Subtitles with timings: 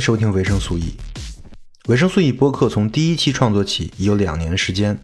[0.00, 0.94] 收听维生素 E。
[1.88, 4.98] 维生素 E 播客从第一期创作起已有两年时间。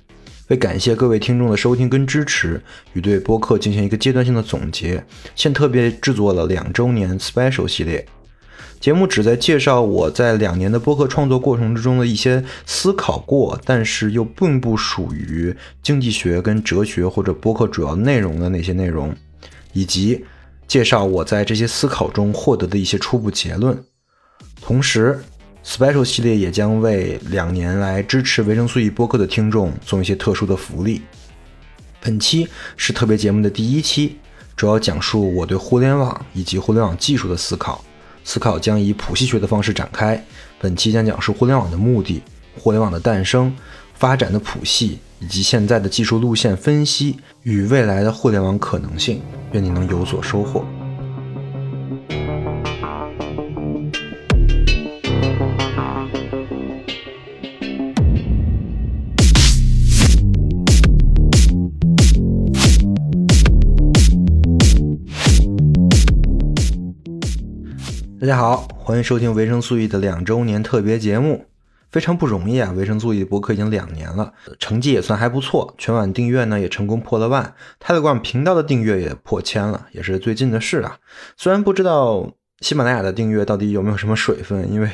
[0.48, 2.62] 为感谢各位听众的收听跟支持，
[2.92, 5.04] 与对播客进行一个阶段性的总结，
[5.34, 8.06] 现特别制作了两周年 Special 系列。
[8.78, 15.52] 节目旨在介绍我在两年的播客创作过程之中的一些思考过，但是又并不属于
[15.82, 19.12] 经济学跟哲学或者播客主要内容的那些内容，
[19.72, 20.24] 以及
[20.68, 23.82] 介绍我在这些思考中获得的一些初步结论。
[24.60, 25.18] 同时
[25.64, 31.02] ，Special 系列也将为两年来支持维生素 E 播客的听众送一些特殊的福利。
[32.00, 34.16] 本期是特别节目的第一期，
[34.56, 37.84] 主要讲述我对互联网以及互联网技术的思考。
[38.24, 40.20] 思考将以谱系学的方式展开。
[40.60, 42.22] 本期将讲述互联网的目的、
[42.58, 43.54] 互联网的诞生、
[43.94, 49.22] 发展的谱系以及现在的技术路线分析与未来的互联网可能性。
[49.52, 50.64] 愿你能有所收获。
[68.26, 71.44] 大家好，欢迎收听维生素 E 的两周年特别节目，
[71.92, 72.72] 非常不容易啊！
[72.76, 80.98] 维生素 E 的博客已经两年了，成绩也算还不错，全网订阅呢也成功破了万泰德广频道的订阅也破千了，也是最近的事啊。
[81.36, 84.90] 虽然不知道喜马拉雅的订阅到底有没有什么水分，因为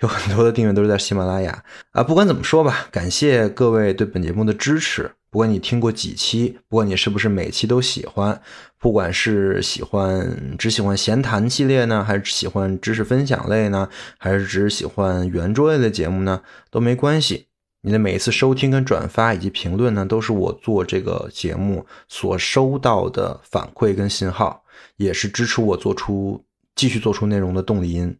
[0.00, 2.02] 有很多的订阅都是在喜马拉雅啊。
[2.02, 5.12] 不管怎么说吧，感谢各位对本节目的支持。
[5.30, 8.40] 不管你听过几期，不管你是不是每期都喜欢，
[8.78, 16.40] 不管是喜欢只喜欢闲谈系列呢，还是喜欢知识分享类呢，还是只喜欢圆桌类的节目呢，
[16.70, 17.46] 都没关系。
[17.82, 24.62] 你的每一次收听跟转发以及评论呢，都是我做这个节目所收到的反馈跟信号，
[24.96, 26.44] 也是支持我做出
[26.74, 28.18] 继续做出内容的动力因。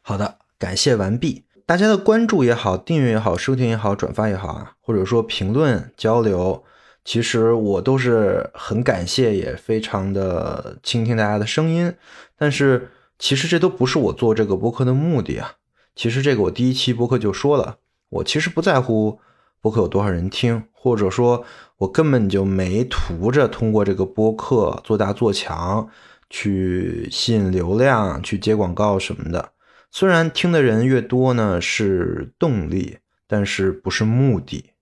[0.00, 1.44] 好的，感谢完毕。
[1.66, 6.64] 大家的关注也好，订阅也好，收听也好，转发也好啊，或者说评论交流，
[7.04, 11.94] 其实我都是很感谢，也非常的倾听大家的声音。
[12.38, 15.56] 但是其实这都不是我做这个播客的目的啊。
[15.94, 17.76] 其实这个我第一期播客就说了，
[18.08, 19.20] 我其实不在乎
[19.60, 21.44] 播客有多少人听，或者说
[21.76, 25.90] 我根本就没图着通过这个播客做大做强，
[26.30, 29.52] 去吸引流量，去接广告什么的。
[29.90, 34.72] 虽然听的人越多呢是动力，但是不是目的，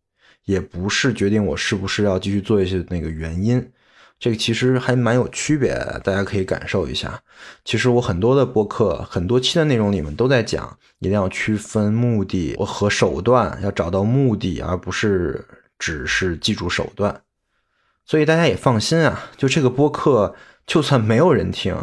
[0.44, 3.72] 也不是决定我是不是要继续做下去的那个原因。
[4.18, 7.22] 这个其实还蛮有区别，大家可以感受一下。
[7.66, 15.46] 其实我很多的播客，很多期的内容里面都在讲，一定要区分目的和手段，要找到目的，而不是
[15.78, 17.20] 只是记住手段。
[18.06, 20.34] 所以大家也放心啊，就这个播客，
[20.66, 21.76] 就算没有人听。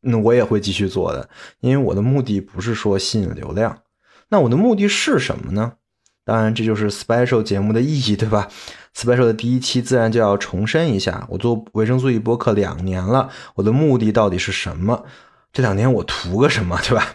[0.00, 1.28] 那我也会继续做的，
[1.60, 3.82] 因为我的目的不是说吸引流量，
[4.28, 5.72] 那我的目的是什么呢？
[6.24, 8.48] 当然，这就是 special 节目的意义，对吧
[8.94, 15.04] ？special 的第一期自然就要重申一下，我做维生素 E 播客两年了，我的目的到底是什么？
[15.52, 17.14] 这两年我图个什么，对吧？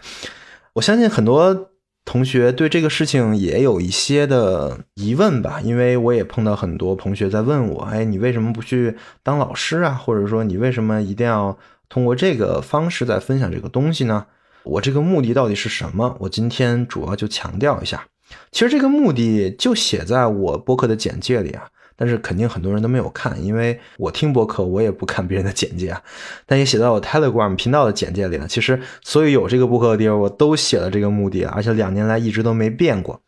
[0.74, 1.70] 我相信很多
[2.04, 9.94] 同学对这个事情也有一些的疑问吧，因为我也碰到很多同学在问我，哎，你为什么不去当老师啊？
[9.94, 11.58] 或者说你为什么一定要？
[11.90, 14.26] 通过这个方式在分享这个东西呢，
[14.64, 16.16] 我这个目的到底是什么？
[16.20, 18.06] 我今天主要就强调一下。
[18.50, 26.02] 其实这个目的就写在我播客的简介里啊，但是肯定很多人都没有看，因为我听播客我也不看别人的简介啊，
[26.46, 28.48] 但也写到我 Telegram 频道的简介里了。
[28.48, 33.20] 其实所有有这个播客的地方我都写了这个目的，而且两年来一直都没变过。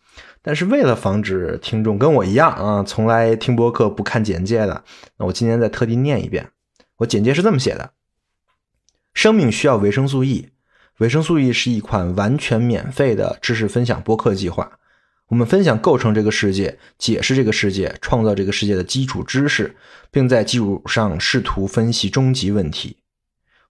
[0.43, 4.85] 但是为了防止听众跟我一样啊，从来听播客不看简介的，
[5.19, 6.49] 那我今天再特地念一遍，
[6.99, 7.91] 我简介是这么写的。
[9.13, 10.51] 生命需要维生素 E，
[10.99, 14.79] 维生素 E 是一款完全免费的知识分享播客计划。
[15.29, 19.75] 我们分享构成这个世界、解释这个世界、创造这个世界的基础知识，
[20.11, 22.99] 并在基础上试图分析终极问题。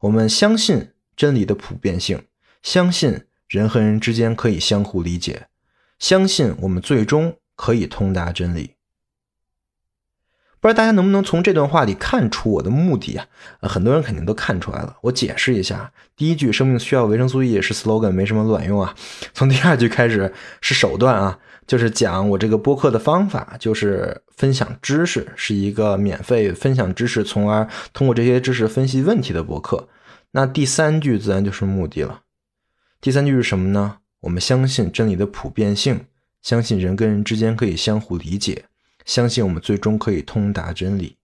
[0.01, 2.25] 我们相信真理的普遍性，
[2.63, 5.47] 相信人和人之间可以相互理解，
[5.99, 8.73] 相信我们最终可以通达真理。
[10.59, 13.27] 不知道大家能不能从这段话里看出我的目的啊？
[13.63, 14.97] 很多人肯定都看出来了。
[15.03, 18.95] 我解释一下，第一句“生命需要维生素 E” 是 slogan，没什么卵用啊。
[19.33, 29.89] 从第二句开始是手段啊，就是讲我这个播客的方法，就是分享知识，是一个免费分享知识，从而通过这些知识分析问题的播客。
[30.31, 32.23] 那第三句自然就是目的了。
[33.01, 33.99] 第三句是什么呢？
[34.21, 36.07] 我们相信真理的普遍性，
[36.43, 38.65] 相信人跟人之间可以相互理解。
[39.05, 41.17] 相信我们最终可以通达真理，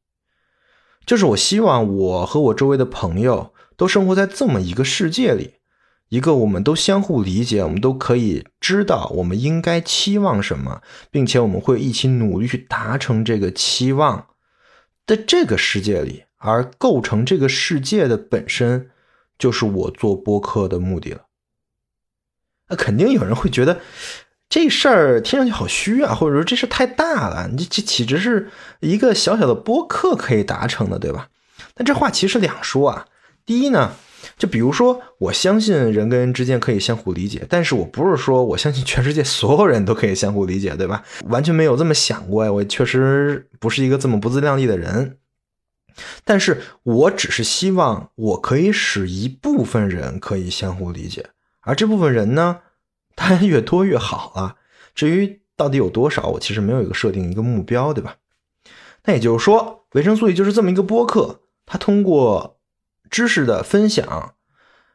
[1.05, 5.55] 就是我希望我和我周围的朋友都生活在这么一个世界里，
[6.13, 14.27] 一个我们都相互理解，我们都可以知道我们应该期望什么，并且我们会一起努力去达成这个期望
[15.07, 18.91] 的这个世界里，而构成这个世界的本身，
[19.39, 21.23] 就是我做播客的目的了。
[22.69, 23.81] 那肯定有人会觉得
[24.51, 28.51] 这事儿听上去好虚啊，或者说这事太大了，你这岂止是
[28.81, 31.31] 一个小小的播客可以达成的，对吧？
[31.73, 33.07] 但这话其实两说啊。
[33.47, 33.93] 第一呢。
[34.37, 41.03] 就比如说，我相信人跟人之间可以相互理解，但是我不是说我相信全世界所有人都可以相互理解，对吧？
[41.27, 45.19] 完全没有这么想过呀，我确实不是一个这么不自量力的人。
[46.25, 51.31] 但是我只是希望我可以使一部分人可以相互理解，
[51.61, 52.61] 而这部分人呢，
[53.17, 54.55] 当然越多越好啊。
[54.95, 58.17] 至于到底有多少，我其实没有一个设定一个目标，对吧？
[59.05, 62.52] 那也就是说，维生素 E 就是这么一个播客，它通过。
[63.13, 64.33] 知识的分享，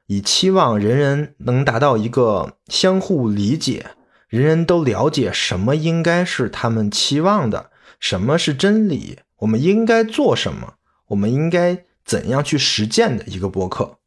[0.08, 3.92] 以期望人人能达到一个相互理解，
[4.28, 7.70] 人人都了解什么应该是他们期望的，
[8.00, 10.74] 什么是真理，我们应该做什么，
[11.10, 14.00] 我们应该怎样去实践的一个播客。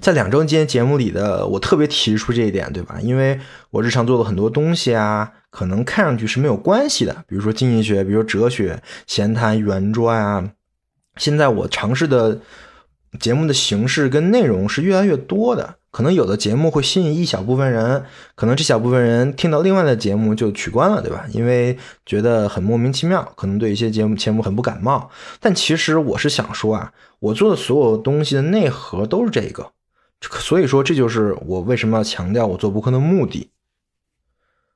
[0.00, 3.00] 在两周间节目里的我特别提出这一点，对吧？
[3.02, 3.40] 因为
[3.70, 10.52] 我日常做的很多东西啊，可能看上去是没有关系的，比如说经济学，比如说哲学、闲谈、圆桌啊。
[11.16, 12.40] 现在我尝试的。
[13.18, 18.04] 节目的形式跟内容是越来越多的，可能有的节目会吸引一小部分人，
[18.34, 21.26] 可能这小部分人听到另外的节目就取关了，对吧？
[21.32, 25.10] 因为觉得很莫名其妙，可能对一些节目节目很不感冒。
[25.40, 29.72] 但其实我是想说啊，我做的所有东西的内核都是这个，
[30.20, 33.50] 所以说这就是我为什么要强调我做播客的目的。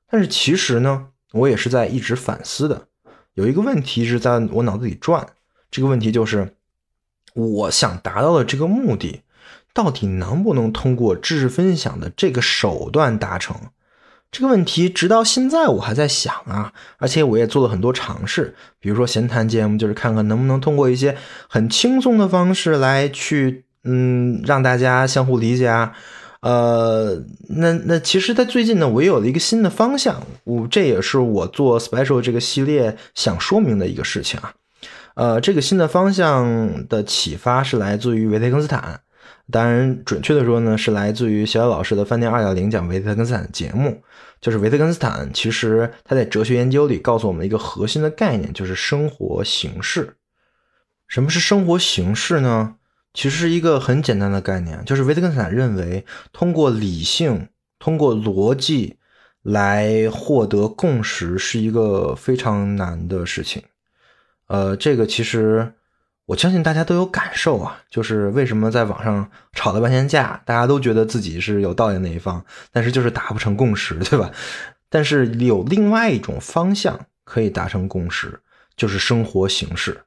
[0.09, 2.87] 但是其实呢，我也是在一直反思的，
[3.33, 5.27] 有一个问题是在我脑子里转，
[5.69, 6.55] 这个问题就是。
[7.33, 9.21] 我想达到的这个目的，
[9.73, 13.55] 到底能不能通过知识分享的这个手段达成？
[14.31, 21.17] 这个问题直到现在我还在想啊，而且我也做了很多尝试，比如说闲谈节目，就是看看能不能通过一些
[21.49, 25.93] 很轻松的方式来去，嗯，让大家相互理解啊。
[26.39, 34.53] 呃，那那其实，在最近呢，我有了一个新的方向，我这也是我做 special 这个系列想说明的一个事情啊。
[35.15, 39.01] 呃，这个新的方向的启发是来自于维特根斯坦，
[39.51, 44.01] 当然准确的说呢，是来自于小野老师的《饭店二点零》讲维特根斯坦的节目。
[44.39, 50.15] 就是维特根斯坦，其实他在哲学研究里告诉我们一个核心的概念，就是生活形式。
[51.07, 52.73] 什么是生活形式呢？
[53.13, 56.03] 其实是一个很简单的概念，就是维特根斯坦认为，
[56.33, 58.97] 通过理性、通过逻辑
[59.43, 63.61] 来获得共识，是一个非常难的事情。
[64.51, 65.71] 呃，这个其实
[66.25, 74.29] 我相信大家都有感受啊，就是为什么在网上吵了半天架，大家都觉得自己是有道理那一方，但是就是达不成共识，对吧？
[74.89, 78.41] 但是有另外一种方向可以达成共识，
[78.75, 80.01] 就是生活形式。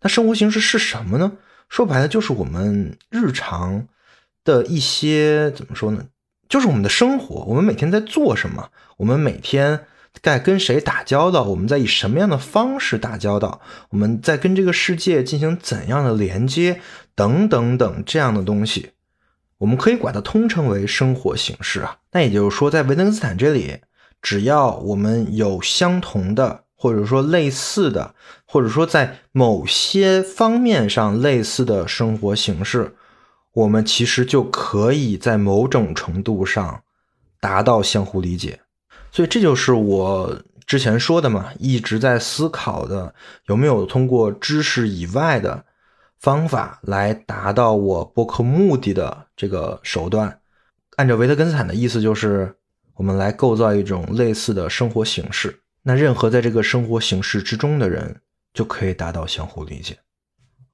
[0.00, 1.32] 那生活形式是什么呢？
[1.68, 3.86] 说白了就是我们日常
[4.44, 6.06] 的一些怎么说呢？
[6.48, 8.70] 就是我们的生活，我们每天在做什么？
[8.96, 9.84] 我们每天。
[10.22, 11.44] 在跟谁打交道？
[11.44, 13.60] 我们在以什么样的方式打交道？
[13.90, 16.80] 我们在跟这个世界进行怎样的连接？
[17.14, 18.90] 等等等这样的东西，
[19.58, 21.98] 我们可以管它通称为生活形式啊。
[22.12, 23.78] 那也就是说，在维特根斯坦这里，
[24.22, 28.14] 只要我们有相同的，或者说类似的，
[28.46, 32.94] 或者说在某些方面上类似的生活形式，
[33.52, 36.82] 我们其实就可以在某种程度上
[37.40, 38.60] 达到相互理解。
[39.10, 43.14] 所以这就是我之前说的嘛，一直在思考的，
[43.46, 45.64] 有没有通过知识以外的
[46.18, 50.40] 方法来达到我播客目的的这个手段。
[50.96, 52.54] 按照维特根斯坦的意思，就是
[52.94, 58.20] 我们来构造一种类似的生活形式，那任何在这个生活形式之中的人
[58.52, 59.96] 就可以达到相互理解。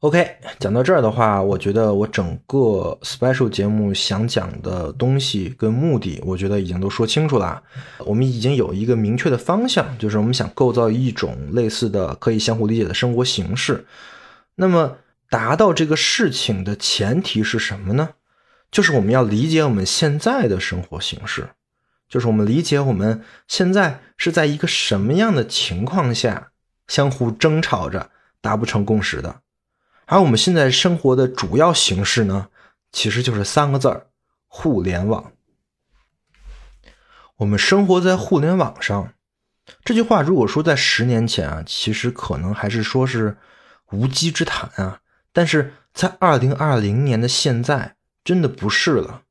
[0.05, 7.63] OK，讲到这儿的话，我觉得我整个 special 节目想讲的东西跟目的，我觉得已经都说清楚了。
[8.01, 13.87] 我们已经有一个明确的方向，就是我们想构造一种类似的可以相互理解的生活形式。
[14.57, 14.99] 那么，
[15.31, 18.11] 达到这个事情的前提是什么呢？
[18.71, 21.49] 就是我们要理解我们现在的生活形式，
[22.11, 26.49] 就是我们理解我们现在是在一个什么样的情况下
[26.89, 28.11] 相互争吵着
[28.43, 29.37] 达不成共识的。
[30.07, 32.49] 而我们现在生活的主要形式呢，
[32.93, 34.07] 其实就是三个字儿：
[34.47, 35.33] 互联网。
[37.37, 39.13] 我们生活在互联网上，
[39.85, 43.37] 这句话如果说在十年前啊，其实可能还是说是
[43.91, 45.01] 无稽之谈啊。
[45.33, 49.23] 但是在二零二零年的现在，真的不是了。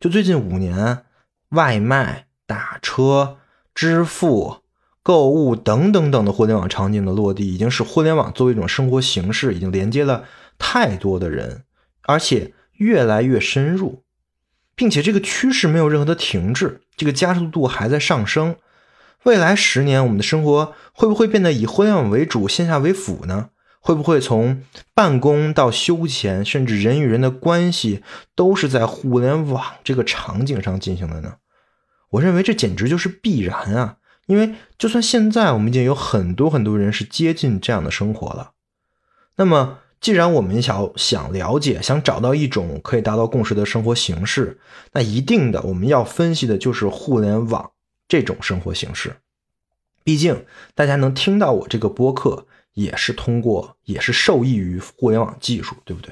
[0.00, 1.04] 就最近五年，
[1.50, 3.38] 外卖、打车、
[3.74, 4.61] 支付、
[5.02, 10.24] 购物等等等的互联网场景的落地，已经使互联网作为一种生活形式，已经连接了
[10.58, 11.64] 太多的人，
[12.02, 14.02] 而且越来越深入，
[14.76, 18.56] 并且这个趋势没有任何的停滞，这个加速度还在上升。
[19.24, 23.50] 未来十年，我们的生活会不会变得以互联网为主，线下为辅呢？
[23.84, 24.62] 会不会从
[24.94, 28.04] 办公到休闲，甚至人与人的关系，
[28.36, 31.34] 都是在互联网这个场景上进行的呢？
[32.10, 33.96] 我认为这简直就是必然啊！
[34.32, 38.52] 因为就算现在我们已经有很多很多人是接近这样的生活了，
[39.36, 44.58] 那么既然我们想想了解，想找到一种可以达到共识的生活形式，
[44.92, 47.72] 那一定的我们要分析的就是互联网
[48.08, 49.16] 这种生活形式。
[50.02, 52.46] 毕竟大家能听到我这个播客。
[52.74, 56.10] 也是通过，也是受益于互联网技术，对不对？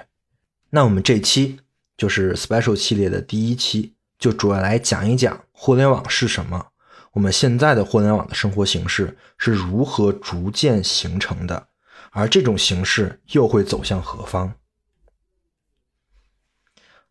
[0.68, 1.58] 那我们这期
[1.96, 6.66] 就是 special 系列的第一期，就主要来讲一讲互联网是什么，
[7.12, 11.68] 我们现在的互联网的生活形式是如何逐渐形成的，
[12.10, 14.54] 而这种形式又会走向何方？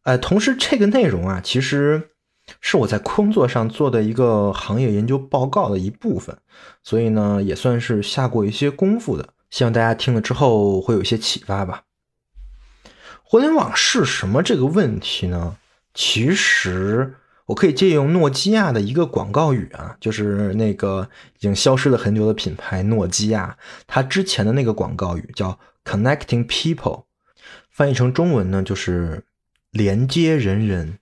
[0.04, 2.12] 呃，同时这个内容啊，其实。
[2.62, 6.36] 是我在工作上做的一个行业研究报告的一部分，
[6.82, 9.36] 所以呢，也算是下过一些功夫的。
[9.52, 11.84] 希望大家听了之后会有一些启发吧。
[13.22, 15.58] 互联网是什么这个问题呢？
[15.94, 17.18] 其实
[17.50, 27.06] 我可以借用诺基亚的一个广告语啊，就是那个已经消失了很久的品牌诺基亚，它之前的那个广告语叫 “connecting people”，
[27.72, 29.24] 翻译成中文呢就是
[29.72, 31.00] 连接人人。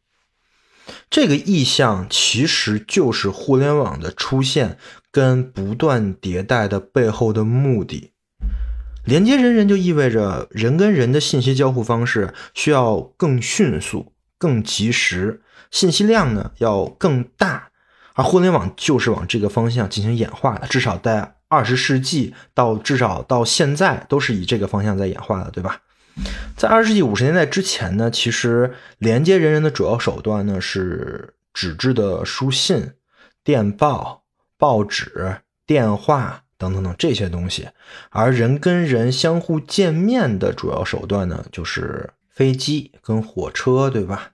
[1.10, 4.78] 这个意象其实就是互联网的出现
[5.12, 8.14] 跟不断迭代的背后的目的。
[9.04, 17.70] 连接人人就意味着人跟人的信息交互方式需要更迅速、更及时，信息量呢要更大，
[18.14, 20.68] 而互联网就是往这个方向进行演化的。
[20.68, 25.82] 至少在二十世纪到至少到现在都是以这个方向在演化的，对吧？
[26.56, 32.92] 在二十世纪五十年代之前呢，其实连接人人的主要手段呢是纸质的书信、
[33.44, 34.24] 电报、
[34.58, 37.70] 报纸、电话等等等这些东西，
[38.10, 44.32] 而人跟人相互见面的主要手段呢就是飞机跟火车，对吧？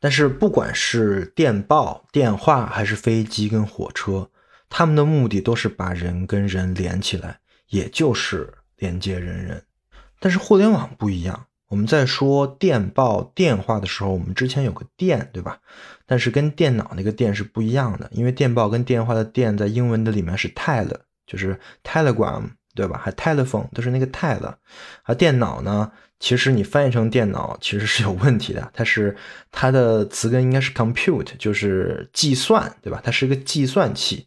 [0.00, 4.30] 但是不管是电报、电话还是飞机跟火车，
[4.68, 9.62] 他们的目的都是把人跟人连起来，也就是连接人人。
[10.20, 15.58] 但是互联网不一样，我们在说电报、电话的时候，我们之前有个电，对吧？
[16.06, 22.98] 但是跟电脑那个电是不一样的，因为电报跟电话的电在英文的里面是 tele，就是 telegram，对吧？
[23.02, 24.54] 还 telephone 都是那个 tele，
[25.02, 29.16] 而电脑呢，其实你翻译成电脑其实是有问题的，它是
[29.50, 33.00] 它的词根应该是 compute，就是计算，对吧？
[33.02, 34.26] 它是一个计算器，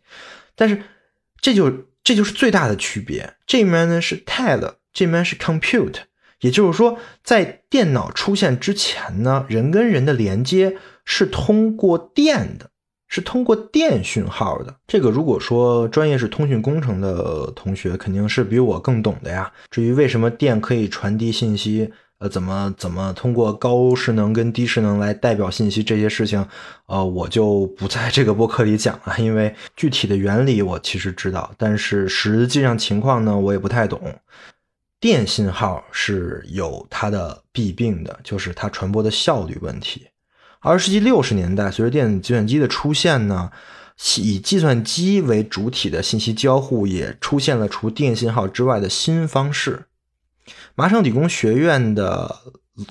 [0.56, 0.82] 但是
[1.40, 1.70] 这就
[2.04, 4.76] 这就是最大的区别，这面呢是 tele。
[4.94, 6.00] 这边是 compute，
[6.42, 12.71] 也就是说，在电脑出现之前呢，人跟人的连接是通过电的，
[13.12, 14.74] 是通过电讯号的。
[14.88, 19.52] 这个如果说专业是通讯工程的同学，肯定是比我更懂的呀。
[19.70, 26.48] 至于为什么电可以传递信息，呃，怎么怎么通过高势能跟低势能来代表信息这些事情，
[26.86, 34.00] 呃，我就不在这个播客里讲了，因为具体的原理我其实知道，但是实际上情况呢，我也不太懂。
[35.02, 40.08] 电信号是有它的弊病的，就是它传播的效率问题。
[40.62, 43.52] 二十世纪六十年代，随着电子计算机的出现呢，
[44.18, 49.86] 以计算机为主体的信息交互也出现了除电信号之外的新方式。
[50.76, 52.38] 麻省理工学院的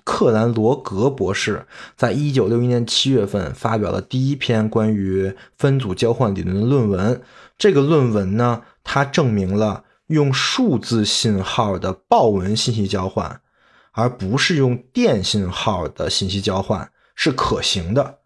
[0.04, 7.22] 克兰罗格博士在一九六一年七月份发表了第一篇关于分组交换理论的论文。
[7.56, 9.84] 这个论文呢，它证明了。
[10.10, 13.40] 用数字信号的报文信息交换，
[13.92, 16.90] 而不是用电信号的信息交换
[17.22, 18.20] 是可行的，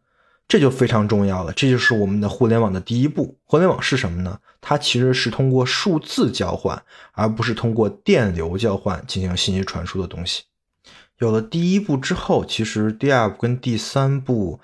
[0.46, 1.52] 这就非常重要了。
[1.52, 3.36] 这就是我们的互联网的第一步。
[3.42, 4.38] 互联网是什么呢？
[4.60, 10.44] 它其实是通过数字交换，而不是通过电流交换进行信息传输的东西。
[11.18, 14.60] 有了第一步之后，其实第二步跟第三步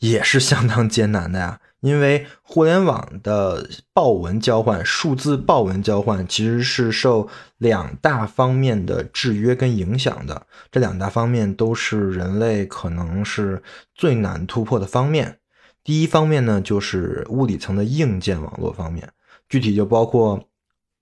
[0.00, 1.58] 也是相当艰难的呀。
[1.82, 13.60] 因为互联网的报文交换、数字报文交换其实是受两大方面的制约跟影响的，这两大方面都是人类可能是
[13.96, 15.38] 最难突破的方面。
[15.82, 19.10] 第一方面呢，就是物理层的硬件网络方面，
[19.48, 20.40] 具体就包括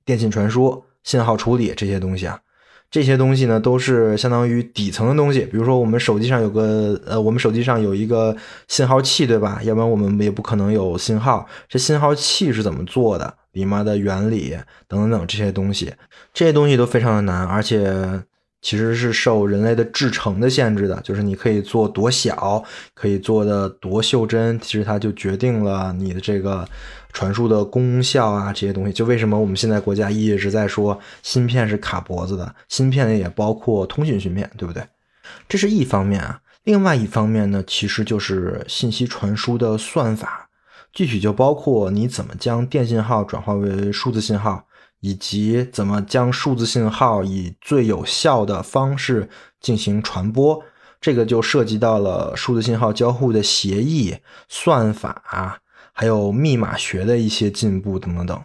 [0.07, 2.41] 电信传输、信号处理这些东西啊。
[2.91, 5.41] 这些东西呢，都是相当于底层的东西。
[5.41, 8.37] 比如说，我们手机上有个呃，我们手机上有一个
[8.69, 9.61] 信号器，对吧？
[9.63, 11.47] 要不然我们也不可能有信号。
[11.69, 13.35] 这信号器是怎么做的？
[13.53, 14.57] 里面的原理
[14.89, 15.93] 等等等这些东西，
[16.33, 18.23] 这些东西都非常的难，而且。
[18.63, 26.69] 其实是受人类的制程的限制的，就是你可以做多小，可以做的多袖珍，其实它就决定了你的这个
[27.13, 28.93] 传输的功效啊，这些东西。
[28.93, 34.83] 就为什么我们现在国家一直在说芯片是卡脖子的，芯片也包括通讯芯片，对不对？
[35.49, 40.49] 这是一方面啊，另外一方面呢，其实就是信息传输的算法，
[40.93, 44.67] 具体就包括你怎么将电信号转化为数字信号。
[45.03, 49.27] 以及怎么将数字信号以最有效的方式
[49.59, 50.63] 进行传播，
[51.01, 54.15] 这个就涉及到了数字信号交互的协议、
[54.47, 55.60] 算法，
[56.01, 58.43] 还有密码学的一些进步等等等。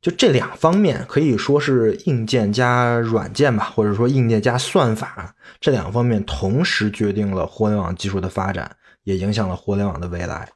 [0.00, 8.74] 就这两方面可以说是硬件加软件吧，或者说硬件加算法这两方面同时决定了互联网技术的发展，
[9.04, 10.48] 也影响了互联网的未来。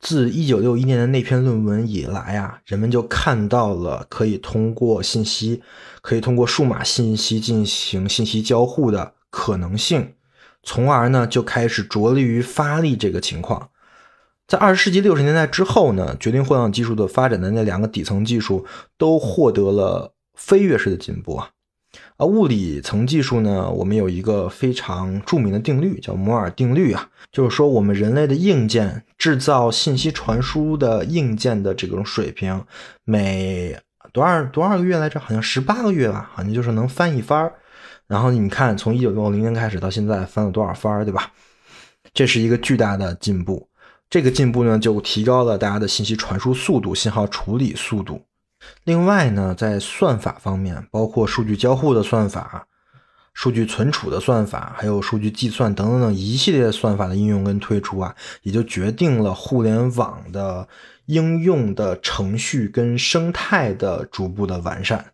[0.00, 5.62] 自一九六一年的那篇论文以来啊，人们就看到了可以通过信息，
[6.00, 10.14] 可以通过数码信息进行信息交互的可能性，
[10.64, 13.70] 从而呢就开始着力于发力这个情况。
[14.48, 18.64] 在二十世纪六十年代之后呢，决定互联网技术的发展的那两个底层技术
[18.96, 21.50] 都获得了飞跃式的进步啊。
[22.16, 32.64] 啊，物理层技术呢，我们有一个非常著名的定律，叫摩尔定律啊，就是说我们人类的硬件制造信息传输的硬件的这种水平，
[33.04, 33.78] 每
[34.14, 35.20] 多少多少个月来着？
[35.20, 37.52] 好像十八个月吧，好像就是能翻一番儿。
[38.06, 41.32] 然后你看，从一九六零年开始到现在，翻了多少番儿，对吧？
[42.14, 43.68] 这是一个巨大的进步。
[44.10, 48.22] 这个进步呢，就提高了大家的信息传输速度、信号处理速度。
[48.84, 52.66] 另外呢，在算法方面，包括数据交互的算法、
[53.34, 60.66] 数据存储的算法，还有数据计算等等等一系列算法的应用跟推出啊，也就决定了互联网的
[61.06, 65.12] 应用的程序跟生态的逐步的完善。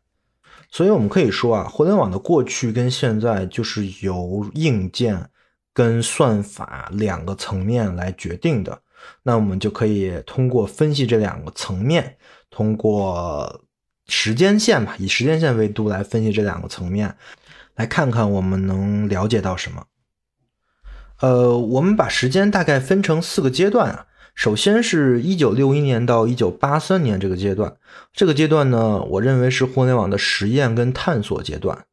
[0.70, 5.28] 所以，我们可以说啊，互联网的过去跟现在就是由硬件
[5.72, 8.80] 跟算法两个层面来决定的。
[9.24, 12.16] 那我们就可以通过分析这两个层面。
[12.50, 13.64] 通过
[14.06, 17.16] 时间线吧，以时间线为度来分析这两个层面，
[17.74, 19.86] 来看看我们能了解到什么。
[21.20, 24.06] 呃，我们把时间大概分成四个阶段啊。
[24.34, 27.76] 首先是一九六一年到一九八三年这个阶段，
[28.12, 31.86] 这个阶段呢，我认为是互联网的实验跟探索阶段。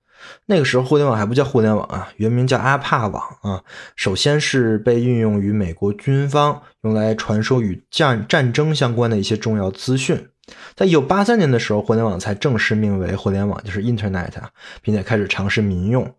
[0.51, 3.63] 那个时候互联网还不叫互联网啊，原名叫阿帕网啊。
[3.95, 10.27] 首先是被运用于美国军方，用来传输与战战争相关的一些重要资讯。
[10.75, 14.49] 在一九八三年的时候，互联网才正式命为互联网，就是 Internet 啊，
[14.81, 16.13] 并且开始尝试民用。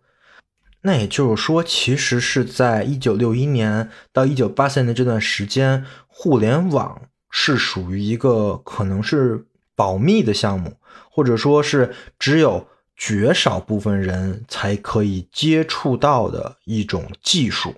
[0.81, 10.77] 那也就是说，其实是在一九六一年到一九八三年这段时间，互联网是属于一个可能是保密的项目，
[11.11, 12.67] 或者说是只有
[13.05, 17.75] 绝少部分人才可以接触到的一种技术，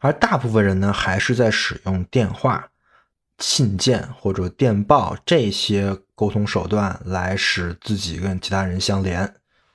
[0.00, 2.68] 而大部分人呢，还是在使用电话。
[3.38, 9.34] 信件或者电报这些沟通手段来使自己跟其他人相连，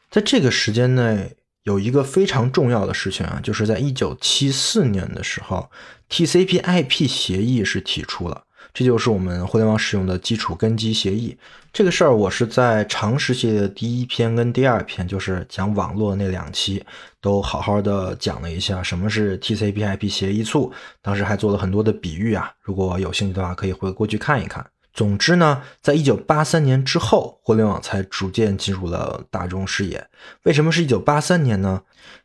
[0.09, 5.69] 在这个时间内有一个非常重要的事情啊，就是在一九七四年的时候
[6.09, 8.43] ，TCP/IP 协议是提出了。
[8.73, 11.37] 这就是我们互联网使用的基础根基协议。
[11.73, 16.83] 这个事儿我是在常识系列的第一篇跟第二篇，就是讲网络那两期，
[17.21, 22.51] 都好好的讲了一下什么是 TCP/IP 协议簇，当时还做了很多的比喻啊。
[22.61, 24.65] 如果有兴趣的话，可以回过去看一看。
[24.93, 30.05] 总之呢，在一九八三年之后，互联网才逐渐进入了大众视野。
[30.43, 31.81] 为什么是一九八三年呢？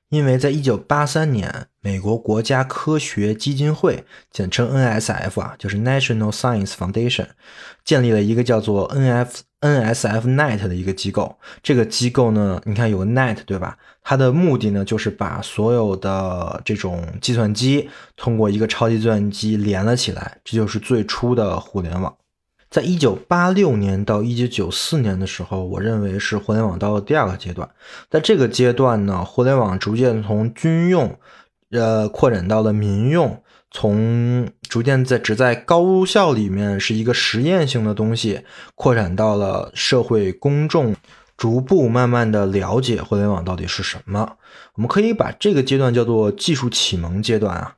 [0.08, 7.26] 因为在一九八三年，美国国家科学基金会，简称 NSF 啊，就是 National Science Foundation，
[7.84, 11.36] 建立了一个叫做 NF NSFNet 的一个机构。
[11.60, 13.76] 这个机构呢，你看有个 net 对吧？
[14.04, 22.16] 它的目的呢，就是把所有的这种计算机通过一个超级计算机连了起来，这就是最初的互联网。
[22.68, 27.68] 在一九八六年到一九九四年的时候，我认为是互联网到了第二个阶段。
[28.10, 31.18] 在这个阶段呢，互联网逐渐从军用，
[31.70, 38.42] 呃，扩展到了民用，从逐渐在只在高校里面是一个实验性的东西，
[38.74, 40.94] 扩展到了社会公众，
[41.36, 44.36] 逐步慢慢的了解互联网到底是什么。
[44.74, 47.76] 我们可以把这个阶段叫做技术启蒙阶段啊。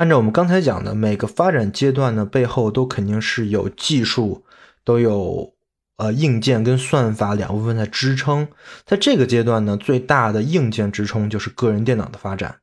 [0.00, 4.42] 按照我们刚才讲的，每个发展阶段呢，背后都肯定是有技术，
[4.82, 5.52] 都有
[5.98, 8.48] 呃硬件跟算法两部分在支撑。
[8.86, 12.60] 在这个阶段呢，最大的硬件支撑就是个人电脑的发展。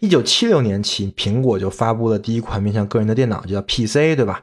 [0.00, 4.42] 一九七六年起，苹果就发布了第一款面向个人的电脑，叫 PC，对吧？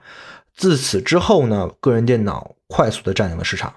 [0.56, 3.74] 自此之后呢，个人电脑快速的占领了市场。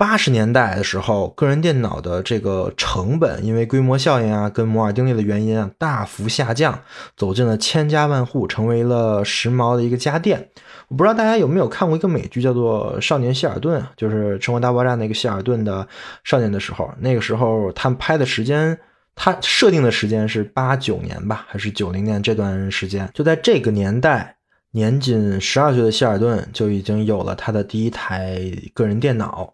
[0.00, 6.80] 八十年代的时候，个人电脑的这个成本因为规模效应啊，跟摩尔定律的原因啊，大幅下降，
[7.18, 10.48] 走进了千家万户，成为了时髦的一个家电。
[10.88, 15.86] 我不知道大家有没有看过一个美剧，叫做《少年希尔顿》，就是《生活大爆炸》那个希尔顿的
[16.24, 18.78] 少年的时候，那个时候他们拍的时间。
[19.14, 23.06] 他设定的时间是八九年吧，还是九零年这段时间？
[23.12, 24.36] 就在这个年代，
[24.70, 28.40] 年仅十二岁的希尔顿就已经有了他的第一台
[28.72, 29.52] 个人电脑。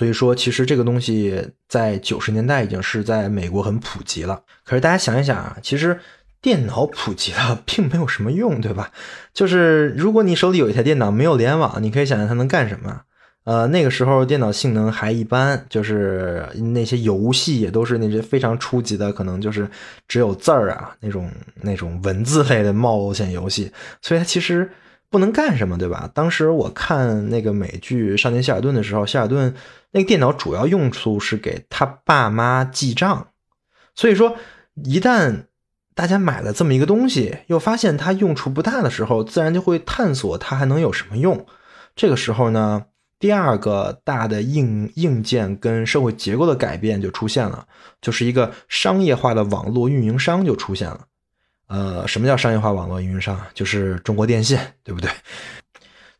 [0.00, 4.40] 所以说，其实这个东西在九十年代已经是在美国很普及了。
[4.64, 6.00] 可是大家想一想啊，其实
[6.40, 8.92] 电脑普及了 并没有什么用，对吧？
[9.34, 13.02] 就是如果你手里有一台电脑没有联网，你可以想象它能干什么？
[13.44, 19.68] 呃，那个时候电脑性能还一般，就是那些游戏也都是那些非常初级的，可能就是
[20.08, 24.70] 只有字儿啊那种那种文字类的冒险游戏，所以它其实
[25.10, 26.08] 不能干什么，对吧？
[26.14, 29.54] 当时我看那个美剧《少年希尔顿》的时候，希尔顿
[29.90, 33.28] 那个电脑主要用处是给他爸妈记账，
[33.94, 34.36] 所以说
[34.84, 35.46] 一旦
[35.94, 41.44] 大家买了这么一个东西，又发现它用处不大的时候，自然就会探索它还能有什么用。
[41.96, 42.86] 这个时候呢？
[43.18, 47.66] 第二个大的硬硬件跟社会结构的改变就出现了，
[48.00, 51.00] 就是一个商业化的网络运营商就出现了。
[51.70, 53.40] 呃，什么叫商业化网络运营商？
[53.54, 55.08] 就是中国电信，对不对？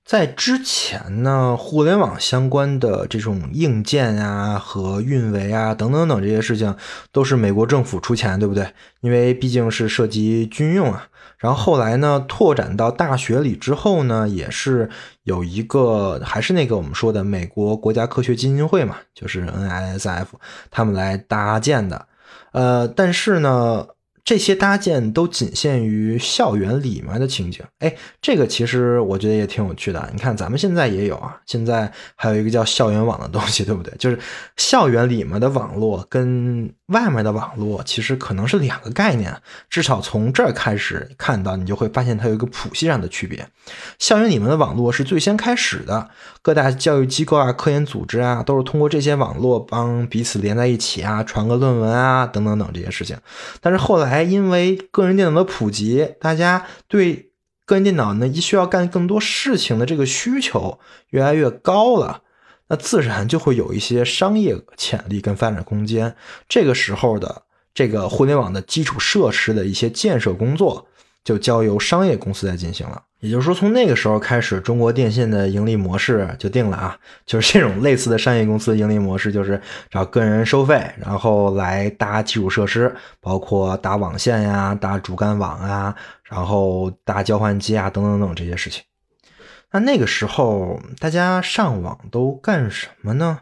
[0.04, 6.76] 在之前呢，互联网相关的这种硬件啊和运维啊等等等这些事情，
[7.10, 8.72] 都是美国政府出钱，对不对？
[9.00, 11.08] 因为毕竟是涉及军用啊。
[11.36, 14.88] 然后后来呢，拓展到大学里之后呢，也是
[15.24, 20.26] 有一个，还是那个我们说的美国国家科学基金会嘛，就是 NISF，
[20.70, 22.06] 他们来搭建的。
[22.52, 23.88] 呃，但是呢。
[24.24, 30.08] 这些搭建都仅限于校园里面的情景，哎，这个其实我觉得也挺有趣的。
[30.12, 33.92] 你看，咱们现在也有啊，现在还有一个叫校园网的东西，对不对？
[33.98, 34.18] 就是
[34.56, 39.34] 校园里面的网络跟外面的网络其实可能是两个概念，
[39.68, 43.48] 至少从这儿开始看到，你就会发现它有一个谱系上的区别。
[43.98, 46.10] 校园里面的网络是最先开始的，
[46.42, 53.16] 各大教育机构啊、科研组织啊，都是通过这些网络帮彼此连在一起啊，传个论文啊，等等等这些事情。
[53.60, 54.09] 但是后来。
[54.22, 57.30] 因为个人电脑的普及，大家对
[57.64, 62.22] 个人电脑呢需要干更多事情的这个需求越来越高了，
[62.68, 66.16] 那自然就会有一些商业潜力跟发展空间。
[66.48, 67.42] 这个时候的
[67.72, 70.88] 这个互联网的基础设施的一些建设工作，
[71.24, 73.02] 就交由商业公司来进行了。
[73.20, 88.82] 也就是说，从那个时候开始，中国电信的盈利模式就定了啊， 就是这种类似的商业公司盈利模式，就是找个人收费，然后来搭基础设施，包括搭网线呀、搭主干网啊，然后搭交换机啊，等等等这些事情。
[89.70, 93.40] 那那个时候大家上网都干什么呢？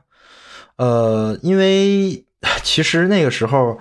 [0.74, 2.24] 呃，因为
[2.64, 3.78] 其实那个时候。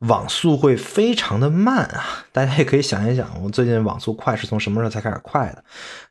[0.00, 2.24] 网速会非常的慢啊！
[2.32, 5.62] 大家也可以想一想，我最近网速快是从什么时候才开始快的？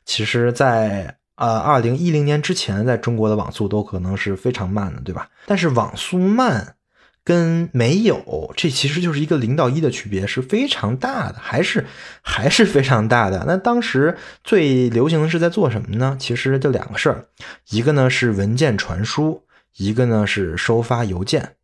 [0.04, 5.28] 其实，在呃二零一零年之前，在中国的网速都可能是非常慢的，对吧？
[5.46, 6.76] 但是网速慢
[7.24, 11.84] 跟没有，这其实就是一个零到一的区别，是非常大的，还是
[12.22, 13.44] 还是非常大的。
[13.46, 16.16] 那当时最流行的是在做什么呢？
[16.20, 17.26] 其实就两个事儿，
[17.70, 19.42] 一个呢是文件传输，
[19.76, 21.56] 一个呢是收发邮件。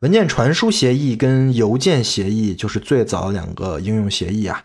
[0.00, 4.64] 文件传输协议跟邮件协议就是最早两个应用协议啊。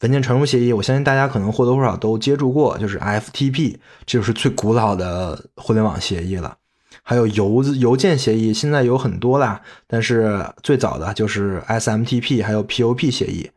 [0.00, 6.56] 文件传输协议，我相信大家可能或多或少都接触过，就是 FTP，这就是最古老的互联网协议了。
[7.02, 13.50] 还有邮邮件协议，现在有很多啦，但是最早的就是 SMTP，还有 POP 协议。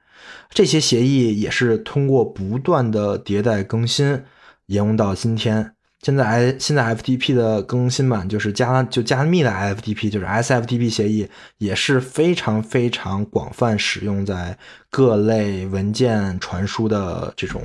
[0.49, 4.23] 这些协议也是通过不断的迭代更新，
[4.65, 5.73] 沿用到今天。
[6.01, 14.57] 现在 I 现在 FTP 的更新版就是加就加密的 FTP，就是 SFTP 协议也是非常非常广泛使用在
[14.89, 17.61] 各类文件传输的这种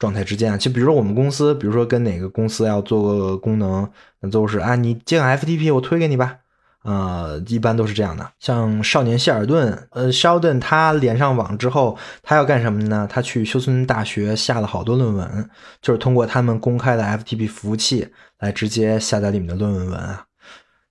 [0.00, 0.56] 状态之间啊。
[0.58, 3.88] 就比如说我们公司，比如说跟哪个公司要做个功能，
[4.20, 6.38] 那都是啊，你接个 FTP，我推给你吧。
[6.84, 8.30] 呃，一般都是这样的。
[8.38, 13.08] 像少年希尔顿，呃，肖顿他连上网之后，他要干什么呢？
[13.10, 15.48] 他去休斯顿大学下了好多论文，
[15.80, 20.26] 就是通过他们公开的 FTP 服务器来直接下载里面的论文文啊。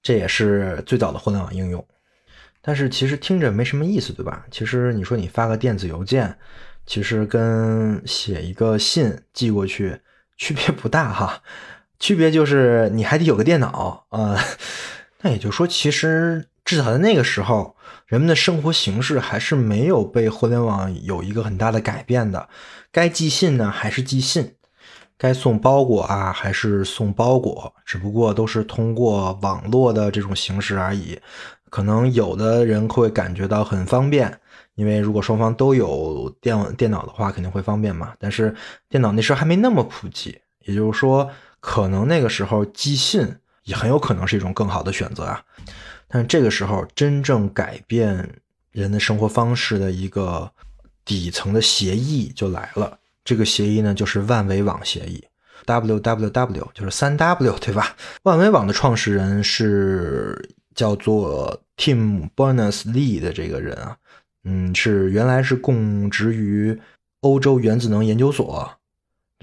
[0.02, 1.86] 这也是最早的互联网应用。
[2.62, 4.46] 但是其实听着没什么意思，对吧？
[4.50, 6.36] 其实你说你发个电子邮件，
[6.88, 10.00] 其实跟写一个信寄过去
[10.38, 11.44] 区别不大哈。
[12.00, 14.38] 区别就是你还得有个电脑啊。
[15.24, 22.50] 那也就是说，其实至少在那个时候，人们的生活形式还是没有被互联网有一个很大的改变的。
[22.92, 24.56] 该寄信呢还是寄信，
[25.18, 31.18] 该送包裹啊还是送包裹，只不过都是通过网络的这种形式而已。
[31.70, 34.38] 可能有的人会感觉到很方便，
[34.76, 38.14] 因为如果双方都有电电脑的话，肯定会方便嘛。
[38.20, 38.54] 但是
[38.90, 41.32] 电脑那时候还没那么普及，也就是说，
[41.62, 43.38] 可能那个时候寄信。
[43.64, 45.44] 也很有可能是一种更好的选择啊，
[46.08, 48.30] 但是这个时候真正改变
[48.72, 50.52] 人的生活方式的一个
[51.06, 52.98] 底层的协议就来了。
[53.24, 55.24] 这个协议呢，就是万维网协议
[55.66, 57.96] ，WWW 就是三 W 对吧？
[58.24, 63.98] 万维网的创始人是叫做 Tim Berners-Lee 的这个人啊，
[64.44, 66.78] 嗯，是原来是供职于
[67.22, 68.70] 欧洲原子能研究所。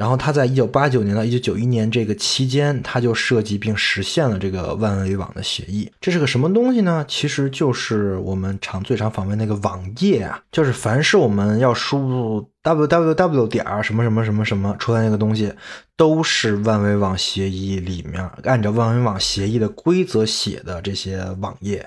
[0.00, 5.92] 然后他在一九八九年到一九九一年这个期间，他就设计并实现了这个万维网的协议。
[6.00, 7.04] 这是个什么东西呢？
[7.06, 15.52] 其实就是我们常最常访问那个网页啊，就是凡是我们要输入 www 点儿什么什么什么什么出来那个东西，
[15.98, 21.86] 都是万维网协议里面按照万维网协议的规则写的这些网页。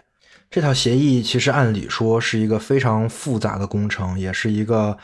[0.51, 4.95] 这套协议其实按理说是一个非常复杂的工程，也是一个。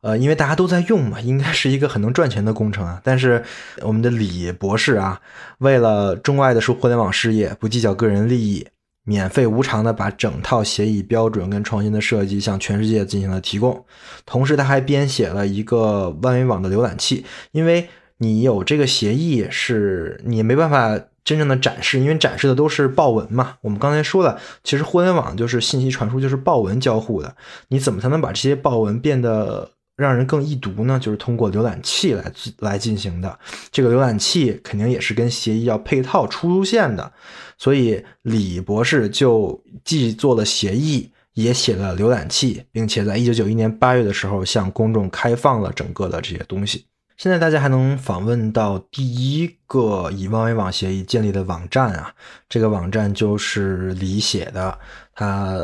[0.00, 3.00] 呃，因为大家都在用嘛，应该是一个很能赚钱的工程啊。
[3.02, 3.42] 但是
[3.82, 5.20] 我们的李博士啊，
[5.58, 8.64] 为了钟爱的是互联网事业，不计较个人利益，
[9.02, 13.84] 免费无偿的把整套协议标准跟创新的设计向全世界进行了提供。
[14.24, 23.54] 同时，他还编写了一个万维网的浏览器，因为你有这个协议，是你没办法真正的展示，因为展示的都是报文嘛。
[23.62, 27.34] 我们刚才说了，其实互联网就是信息传输，就是报文交互的。
[27.66, 29.72] 你怎么才能把这些报文变得？
[29.98, 33.36] 让人更易读呢，就是通过浏览器来来进行的。
[33.72, 37.12] 这个浏览器肯定也是跟协议要配套出现的，
[37.58, 46.86] 所以李博士就既做了协议，也写了浏览器，并且在一九九一年八月的时候向公众开放了整个的这些东西。
[47.16, 52.14] 现在大家还能访问到第一个以万维网协议建立的网站啊，
[52.48, 54.78] 这个网站就是李写的，
[55.16, 55.58] 他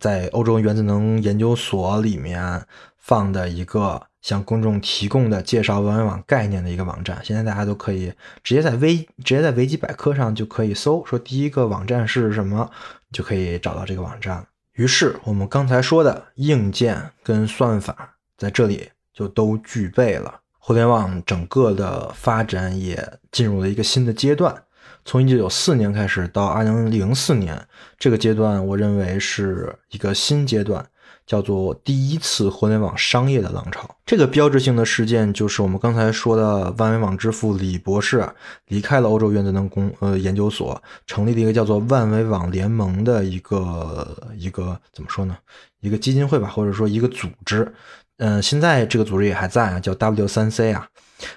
[0.00, 2.60] 在欧洲原子能研究所里面。
[3.02, 8.12] 放的一个向公众提供的介绍万维网概念的一个网站，现在大家都可以
[8.44, 12.70] 直接在微直接在维基百科上就可以搜，说第一个网站是什么，
[13.10, 14.46] 就可以找到这个网站。
[14.74, 24.62] 于是我们刚才说的硬件跟算法在这里就都具备了，互联网整个的发展也进入了一个新的阶段。
[25.04, 27.60] 从一九九四年开始到二零零四年
[27.98, 30.86] 这个阶段，我认为是一个新阶段。
[31.26, 33.88] 叫做第一次互联网商业的浪潮。
[34.04, 38.28] 这个标志性的事件就是我们刚才说的万维网之父李博士
[38.66, 45.36] 离开了欧洲原子能工呃研究所，成立了一个叫做万维网联盟的一个一个怎么说呢？
[45.80, 47.72] 一个基金会吧，或者说一个组织。
[48.18, 50.86] 嗯，现在这个组织也还在啊，叫 W 三 C 啊。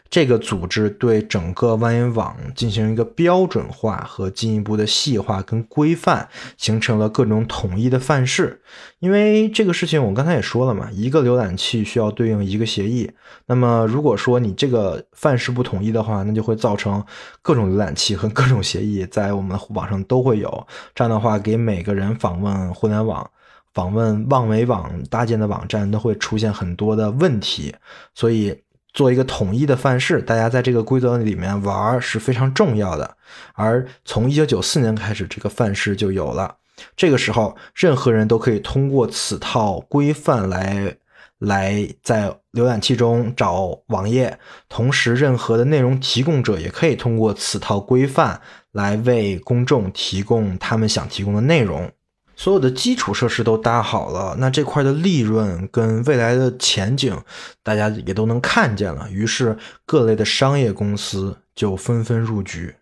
[0.10, 8.62] 这个组织对整个万维网进行一个标准化和进一步的细化跟规范，形成了各种统一的范式。
[9.00, 13.12] 因为这个事情，我刚才也说了嘛，一个浏览器需要对应一个协议。
[13.45, 17.04] 那么，如果说你这个范式不统一的话，那就会造成
[17.41, 20.67] 各种浏览器和各种协议在我们网上都会有。
[20.95, 23.30] 这样的话，给每个人访问互联网、
[23.74, 27.76] 访问万维网搭建的网站都会出现很多的问题。
[28.13, 28.64] 所以。
[28.95, 33.17] 做一个统一的范式，大家在这个规则里面玩是非常重要的。
[33.53, 36.55] 而从一九九四年开始，这个范式就有了。
[36.95, 40.95] 这个时候，任何人都可以通过此套规范来
[41.39, 48.39] 来在浏览器中找网页，同时，任何的内容提供者也可以通过此套规范
[48.71, 51.91] 来为公众提供他们想提供的内容。
[52.36, 57.17] 所有的基础设施都搭好了，那这块的利润跟未来的前景，
[57.63, 59.10] 大家也都能看见了。
[59.10, 62.76] 于是各类的商业公司就纷纷入局。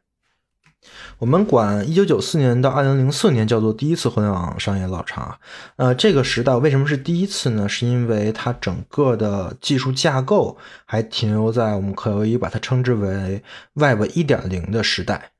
[1.19, 5.39] 我们管一九九四年到二零零四年叫做第一次互联网商业老长。
[5.77, 7.69] 呃，这个时代为什么是第一次呢？
[7.69, 13.41] 是因为它整个的技术架构还停留在我们可以把它称之为
[13.75, 15.32] Web 一点零的时代。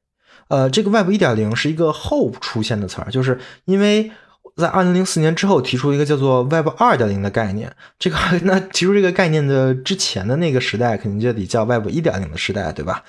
[0.53, 4.11] 呃，这个外部一点零是一个后出现的词儿，就是因为
[4.55, 7.73] 在二零零四年之后提出一个叫做 Web 二点零的概念。
[7.97, 13.03] 这个那提出这个概念的之前的那个时代，肯定就得叫 Web 一点零的时代，对吧？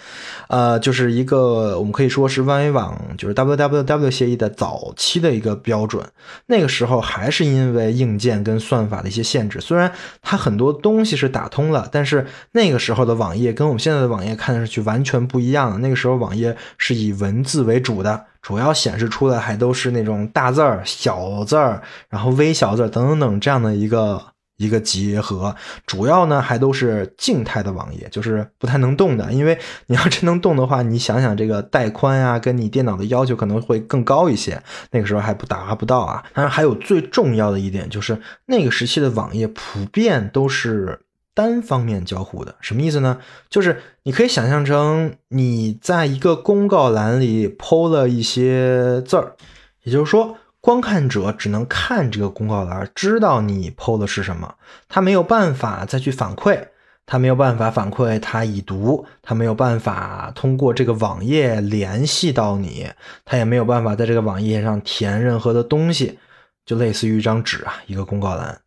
[0.48, 6.02] 呃，就是一个我们可以说是万维网，就是 WWW 协议的早期的一个标准。
[6.46, 15.80] 那个时候还是因为硬件跟算法的一些限制，虽然它很多东西是打通了，但是那个时候的网页跟我们现在的网页看上去完全不一样。
[15.82, 18.24] 那个时候网页是以文字为主的。
[18.44, 24.22] 主要显示出来还都是那种大字儿、小字儿，然后微小字儿等等等这样的一个
[24.58, 25.56] 一个结合。
[25.86, 29.32] 主要呢还都是静态的网页，就是不太能动的。
[29.32, 34.62] 因为你要真能动的话，你想想这个带宽啊，跟你电脑的要求可能会更高一些。
[34.90, 36.22] 那个时候还不达不到啊。
[36.34, 41.00] 当然还有最重要的一点就是，那个时期的网页普遍都是。
[41.34, 43.18] 单方面交互的什么意思呢？
[43.50, 49.34] 就是你可以想象成你在一个公告栏里抛了一些字儿，
[49.82, 54.54] 也就是说，观看者只能看这个公告栏，知道你抛的是什么，
[54.88, 56.68] 他没有办法再去反馈，
[57.04, 62.88] 他没有办法反馈他已读，他没有办法通过这个网页联系到你，
[63.24, 66.18] 他也没有办法在这个网页上填任何的东西，
[66.64, 68.58] 就类似于一张纸啊，一个公告栏。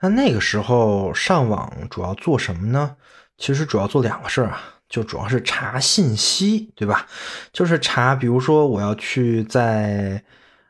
[0.00, 2.96] 那那个时候上网主要做什么呢？
[3.38, 7.06] 其实主要做两个事儿啊，就主要是查信息，对吧？
[7.52, 10.22] 就是查，比如说我要去在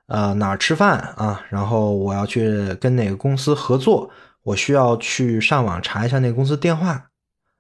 [0.07, 4.11] 呃哪儿吃饭啊，然后我要去跟哪个公司合作，
[4.43, 7.11] 我需要去上网查一下那个公司电话。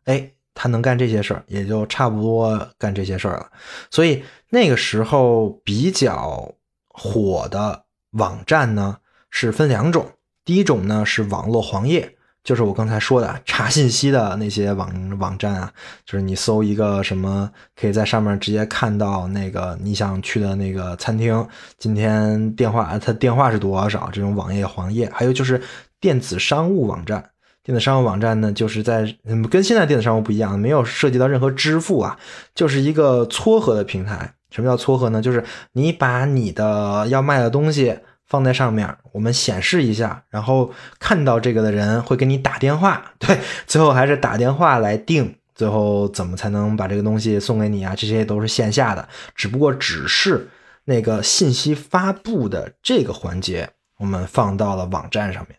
[0.05, 3.51] 哎，他能干这些事儿，也就差不多干这些事儿了。
[3.91, 6.53] 所以那个时候比较
[6.89, 8.99] 火的网站呢，
[9.31, 10.11] 是分两种。
[10.47, 12.09] 第一种呢是网络黄页，
[12.45, 15.73] 就是我刚才说的查信息的那些网网站啊，
[16.05, 21.45] 就是你搜一个什么，可以在上面直接看到那个你想去的那个餐厅，
[21.79, 24.09] 今天电话他电话是多少？
[24.13, 25.11] 这种网页黄页。
[25.13, 25.61] 还有就是
[26.01, 27.31] 电子商务网站，
[27.65, 29.13] 电子商务网站呢，就是在
[29.51, 32.17] 跟现在电子商务不一样，没有涉及到任何支付啊，
[32.55, 34.33] 就是一个撮合的平台。
[34.51, 35.21] 什么叫撮合呢？
[35.21, 37.99] 就是你把你的要卖的东西。
[38.27, 47.95] 放在上面，我们显示一下，然后看到这个的人会给你打电话，对，最后还是打电话来定，最后怎么才能把这个东西送给你啊？
[47.97, 50.49] 这些都是线下的，只不过只是
[50.85, 55.57] 那个信息发布的这个环节，我们放到了网站上面。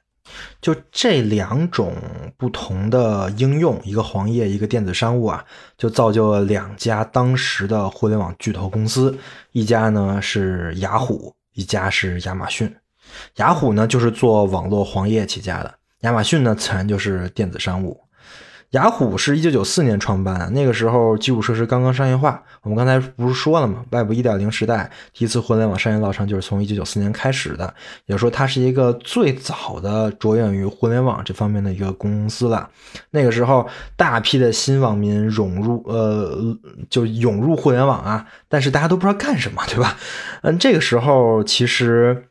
[0.60, 1.96] 就这两种
[2.36, 5.46] 不同的应用，一个黄页，一个电子商务啊，
[5.78, 9.18] 就造就了两家当时的互联网巨头公司，
[9.54, 11.34] 一家呢是雅虎。
[11.58, 12.72] 一家是亚马逊，
[13.38, 18.00] 雅虎呢就是做网络黄页起家的，亚马逊呢自然就是电子商务。
[18.72, 22.44] 雅虎是一九九四年创办，那个时候基础设施刚刚商业化。
[22.64, 27.74] 我们刚才不是说了吗？Web 一点零时代第一次互联网商业造成就是从一九九四年开始的，
[28.08, 32.70] 也说它是一个最早的着眼于互联网这方面的一个公司了。
[33.12, 36.58] 那个时候大批的新网民涌入，呃，
[36.90, 39.98] 就涌入互联网啊，但是大家都不知道干什么，对吧？
[40.42, 42.26] 嗯，这个时候其实，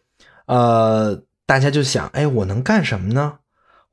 [0.44, 3.38] 呃，大家就想，哎，我能干什么呢？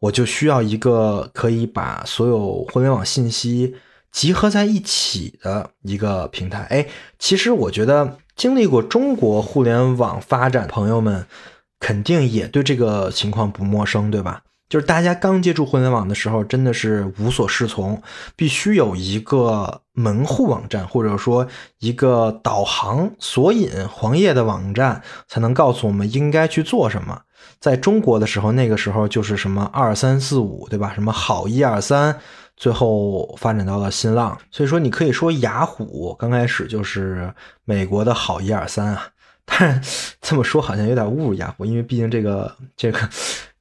[0.04, 3.74] 我就需要一个可以把所有互联网信息
[4.12, 6.64] 集合在一起的一个平台。
[6.70, 6.86] 哎，
[7.18, 11.26] 其实我觉得经历过中国互联网发展，朋友们
[11.80, 14.42] 肯定也对这个情况不陌生，对吧？
[14.68, 18.02] 就是大家刚接触互联网的时候，真的是无所适从，
[18.36, 21.48] 必须有一个门户网站，或者说
[21.80, 27.22] 一个导航索引黄页的网站，才能告诉我们应该去做什么。
[27.64, 30.92] 在中国的时候，那个时候就是什么二三四五，对吧？
[30.94, 32.20] 什么好一二三，
[32.58, 34.38] 最后发展到了新浪。
[34.52, 39.08] 所以说，你可以说雅虎刚开始就是美国的好一二三啊。
[39.46, 39.82] 但
[40.22, 43.00] 这么说好像有点侮辱雅虎，因为毕竟这个这个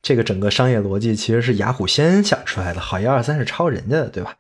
[0.03, 4.35] 这个整个商业逻辑其实是雅虎先想出来的，好一二三是抄人家的，对吧？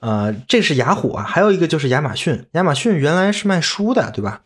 [0.00, 2.46] 呃，这是雅虎啊，还有一个就是亚马逊。
[2.52, 4.40] 亚马逊原来是卖书的，对吧？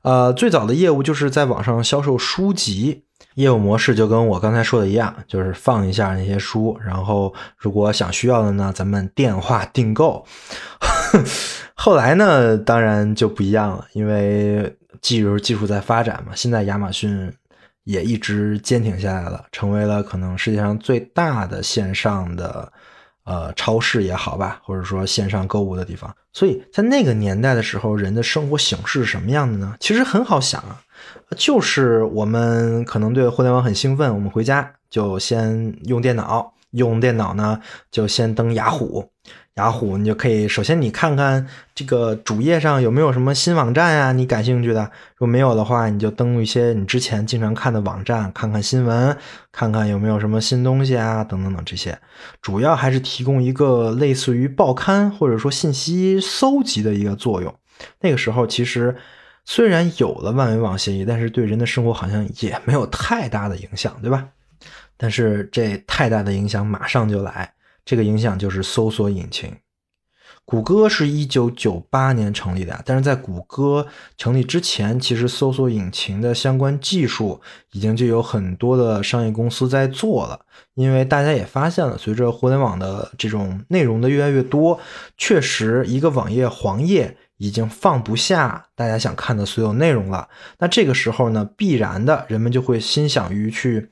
[0.00, 3.04] 呃，最早的业务就是在网上销售书籍。
[3.38, 10.26] 业务模式就跟我刚才说的一样，就是放一下那些书，然后如果想需要的呢，咱们电话订购。
[11.74, 16.32] 后来呢，当然就不一样了，因为技术技术在发展嘛。
[16.34, 17.32] 现在亚马逊
[17.84, 22.72] 也一直坚挺下来了，成为了可能世界上最大的线上的
[23.22, 26.12] 呃超市也好吧，或者说线上购物的地方。
[26.32, 29.76] 所以在那个年代的时候，人的生活形式是什么样的呢？
[29.78, 30.80] 其实很好想啊。
[31.36, 39.10] 就是我们可能对互联网很兴奋，我们回家就先用电脑，用电脑呢，就先登雅虎。
[39.54, 41.44] 雅虎，你就可以首先你看看
[41.74, 44.84] 这个主页上有没有什么新网站呀，你感兴趣的。
[45.16, 49.16] 如果没有的话，你就登录一些你之前经常看的网站，看看新闻，
[49.50, 51.98] 看看有没有什么新东西啊，等等等这些。
[52.40, 57.52] 主要还是提供一个类似于报刊或者说信息搜集的一个作用。
[58.00, 58.96] 那个时候其实
[59.50, 64.28] 虽然有了万维网协议，但是对人的生活好像也没有太大的影响，对吧？
[64.98, 67.50] 但是这太大的影响马上就来。
[67.82, 69.50] 这个影响就是搜索引擎。
[70.44, 73.86] 谷歌是一九九八年成立的，但是在谷歌
[74.18, 77.40] 成立之前，其实搜索引擎的相关技术
[77.72, 80.38] 已经就有很多的商业公司在做了。
[80.74, 84.78] 因为大家也发现了，随着互联网的这种内容的越来越多，
[85.16, 90.28] 确实一个网页黄页已经放不下大家想看的所有内容了。
[90.58, 93.88] 那这个时候呢，必然的人们就会心想于去。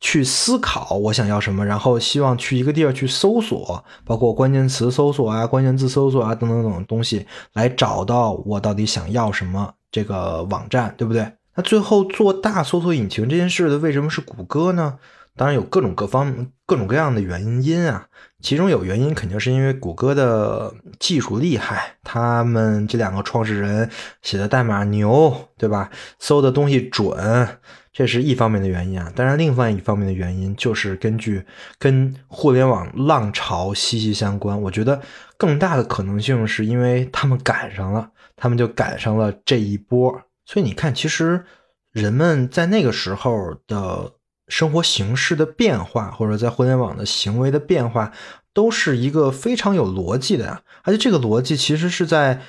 [0.00, 11.32] 去思考我想要什么，然后希望去一个地儿去搜索，包括关键词搜索啊、关键字搜索啊等等等东西，来找到我到底想要什么这个网站，对不对？
[11.54, 14.98] 那最后做大搜索引擎这件事的为什么是谷歌呢？
[15.36, 18.06] 当然有各种各方各种各样的原因啊，
[18.40, 23.90] 其中有原因肯定是因为谷歌的技术厉害，他们这两个创始人
[24.22, 25.90] 写的代码牛，对吧？
[26.18, 27.58] 搜的东西准。
[27.92, 31.44] 这是一方面的原因啊，当然，另外一方面的原因就是根据
[31.78, 34.60] 跟互联网浪潮息息相关。
[34.62, 35.00] 我觉得
[35.36, 40.12] 更大的可能性是因为他们赶上了，他们就赶上了这一波。
[40.44, 41.44] 所以你看，其实
[41.92, 44.12] 人们在那个时候的
[44.48, 48.12] 生活形式的变化，或者在互联网的行为的变化，
[48.52, 50.62] 都是一个非常有逻辑的呀。
[50.82, 52.40] 而且这个逻辑其实是在，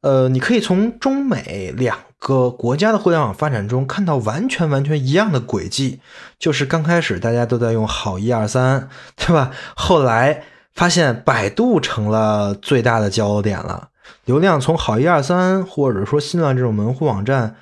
[0.00, 1.98] 呃，你可以从中美两。
[2.20, 6.00] 个国家的互联网发展中看到完全完全一样的轨迹，
[6.38, 9.50] 就是刚开始大家都在用好一二三，对吧？
[9.74, 10.42] 后来
[10.74, 13.88] 发现百度成了最大的焦点了，
[14.26, 17.56] 流量从好一二三或者说新浪这种门户网站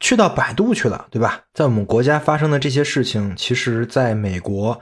[0.00, 1.44] 去到百度去了，对吧？
[1.54, 4.80] 在我们国家发生的这些事情，其实在美国，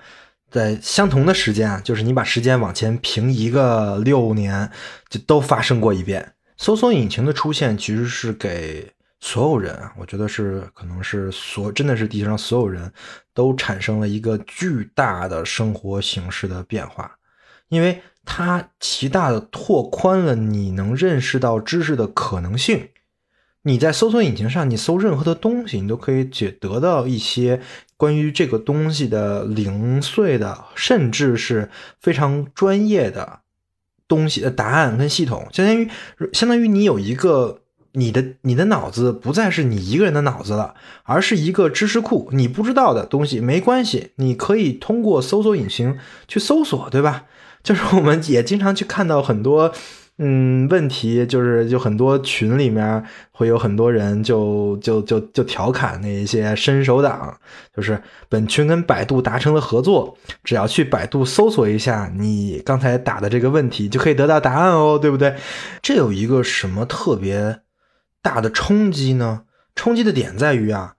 [0.50, 4.70] 在相同的时间啊，就是你把时间往前平一个六年，
[5.08, 6.34] 就都发生过一遍。
[6.56, 8.92] 搜索引擎的出现其实是给。
[9.22, 12.90] 所有人啊，我觉得是可能是所真的是地球上所有人
[13.34, 17.18] 都产生了一个巨大的生活形式的变化，
[17.68, 22.88] 因为它极大的拓宽了你能认识到知识的可能性。
[23.62, 27.60] 你在搜索引擎上，你搜任何的东西，你都可以解得到一些
[27.96, 33.40] 关于这个东西的零碎的，甚至是非常专业的
[34.08, 35.88] 东西的答案跟系统，相当于
[36.32, 37.60] 相当于你有一个。
[37.94, 42.28] 你的你的脑子不再是你一个人的脑子了，而是一个知识库。
[42.30, 45.98] 你不知道的东西没关系，你可以通过搜索引擎
[46.28, 47.24] 去搜索，对吧？
[47.64, 49.74] 就是我们也经常去看到很多，
[50.22, 53.02] 嗯，问题就是就很多群里面
[53.32, 57.34] 会有很多人就就就就调侃那一些伸手党，
[57.74, 57.98] 就是
[58.28, 65.34] 本群跟百度达成了合作，只要去百度搜索一下你刚才打的这个问题，就可以得到答案哦，对不对？
[65.80, 67.60] 这有一个什么特别？
[68.20, 69.44] 大的冲击呢？
[69.74, 70.96] 冲击的点在于啊，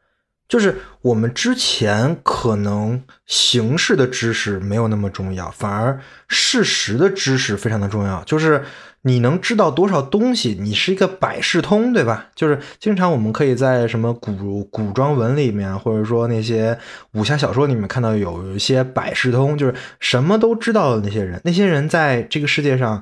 [0.51, 5.97] 就是我们之前可能形式的知识没有那么重要，反而
[6.27, 8.21] 事实的知识非常的重要。
[8.25, 8.61] 就是
[9.03, 12.25] 你能知道多少东西，你是一个百事通，对吧？
[12.35, 16.77] 就是经常我们可以在什么古古装文里面，或者说那些
[17.13, 21.39] 武侠小说里面看到有一些百事通，就是什么都知道的那些人。
[21.45, 23.01] 那些人在这个世界上。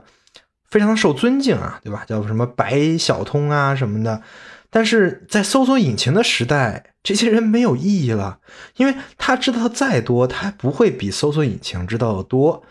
[0.72, 2.04] 非常受尊敬啊，对吧？
[2.06, 4.22] 叫什么白小通啊什么的，
[4.70, 8.40] 但是在搜索引擎的时代，这些人没有意义了，
[8.78, 12.64] 因为他知道再多，他不会比搜索引擎知道的多。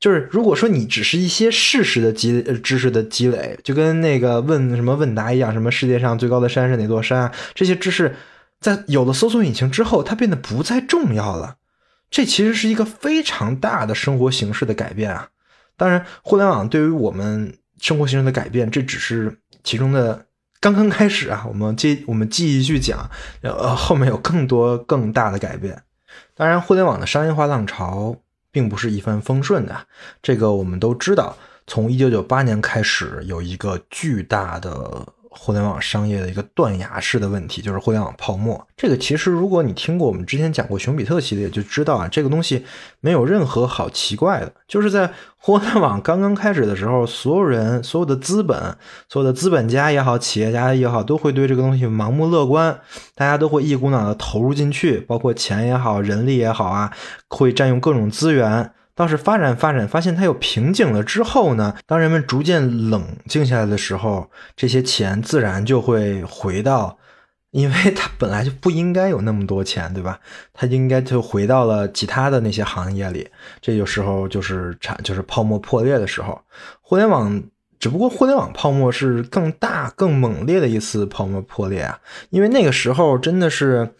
[0.00, 7.32] 就是如果说你只是一些事实的积知识的积累，就跟那个问什么问答一样，什么世界上最高的山是哪座山啊？
[7.54, 8.16] 这些知识
[8.60, 11.56] 在有了搜索引擎之后，它变得不再重要了。
[12.10, 15.28] 这其实是一个非常大的生活形式的改变啊。
[15.76, 20.26] 当然，互联网对于我们生活形式的改变，这只是其中的
[20.62, 21.44] 刚刚开始啊。
[21.46, 23.10] 我们接我们继续讲，
[23.42, 25.82] 呃，后面有更多更大的改变。
[26.34, 28.16] 当然，互联网的商业化浪潮
[28.50, 29.86] 并不是一帆风顺的，
[30.22, 31.36] 这个我们都知道。
[31.66, 35.06] 从一九九八年开始，有一个巨大的。
[35.34, 38.66] 互联网商业的一个断崖式的问题，就是互联网泡沫。
[38.76, 42.64] 这个其实，如果你听过我们之前讲过熊彼特系列，就知道啊，这个东西
[43.00, 44.52] 没有任何好奇怪的。
[44.68, 48.76] 就是在互联网刚刚开始的时候，所有人、所有的资本、
[49.08, 52.78] 所有的资本家也好，企业家也好，都会对这个东西盲目乐观，
[53.14, 56.92] 大家都会一股脑的投入进去，包括钱也好，人力也好啊，
[57.28, 58.72] 会占用各种资源。
[58.94, 66.98] 倒是发展发展，发现它有瓶颈了之后呢，当人们逐渐冷静下来的时候，这些钱自然就会回到，
[67.50, 70.20] 因为它本来就不应该有那么多钱，对吧？
[70.52, 73.28] 它应该就回到了其他的那些行业里。
[73.60, 76.40] 这有时候就是产就是泡沫破裂的时候，
[76.80, 77.42] 互联网。
[77.78, 81.98] 只不过互联网泡沫是更大、更猛烈的一次泡沫破裂啊，
[82.30, 83.92] 因为那个时候真的是，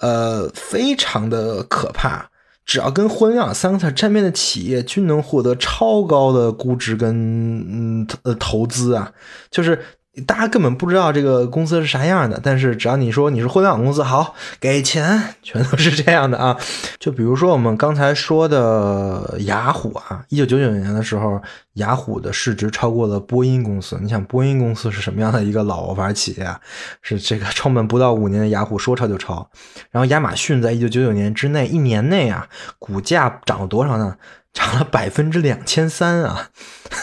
[0.00, 2.28] 呃，非常的可怕。
[2.64, 9.12] 只要跟互联网三个字沾边的企业，均能获得超高的估值跟嗯呃投资啊，
[9.50, 9.78] 就是。
[10.26, 16.54] 大家根本不知道这个公司是啥样的，但是只要你说你是互联网公司，好给钱，全都是这样的啊。
[17.00, 21.40] 就比如说我们刚才说的雅虎啊，一九九九年的时候，
[21.74, 23.98] 雅虎的市值超过了波音公司。
[24.02, 26.60] 你想波音公司是什么样的一个老牌企业啊？
[27.00, 29.48] 是这个创办不到五年的雅虎说超就超。
[29.90, 32.46] 然后亚马逊在一九九九年之内一年内啊，
[32.78, 34.18] 股价涨了多少呢？
[34.52, 36.50] 涨了百分之两千三啊，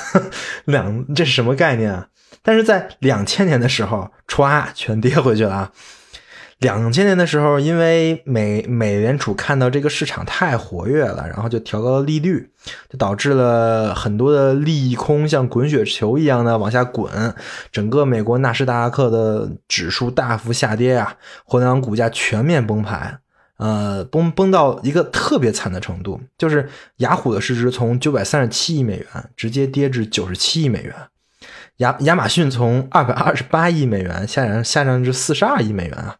[0.65, 2.05] 两这是什么概念啊？
[2.41, 5.71] 但是在两千年的时候，歘，全跌回去了啊！
[6.59, 12.51] 两千年的时候，因为美美联储看到这个市场太活跃了，然后就调高了利率，
[12.89, 17.33] 就导致了很多的利空像滚雪球一样的往下滚，
[17.71, 21.15] 整个美国纳斯达克的指数大幅下跌啊，
[21.45, 23.19] 互联网股价全面崩盘，
[23.57, 26.67] 呃，崩崩到一个特别惨的程度，就是
[26.97, 30.93] 雅虎的市值从九百三十七亿美元直接跌至九十七亿美元。
[31.79, 36.17] 亚亚马逊从二百二十八亿美元下降下降至四十二亿美元啊，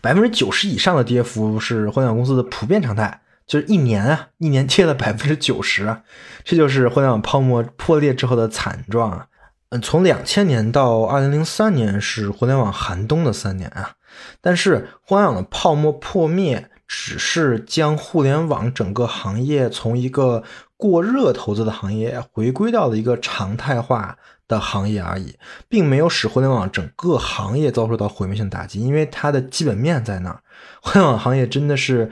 [0.00, 6.02] 百分之九十以上的跌幅是互联网公司的普遍常态，就是一年啊，一年跌了百分之九十啊，
[6.44, 9.26] 这就是互联网泡沫破裂之后的惨状啊。
[9.68, 13.96] 嗯，从两千年到二零零三年是互联网寒冬的三年啊，
[14.40, 20.42] 但是互联网的泡沫破灭只是将互联网整个行业从一个
[20.78, 24.16] 过热投资的行业回归到了一个常态化。
[24.48, 25.36] 的行业而已，
[25.68, 30.40] 并没有使互联网整个行业遭受到毁灭性打击，因为它的基本面在那儿。
[30.80, 32.10] 互联网行业真的是，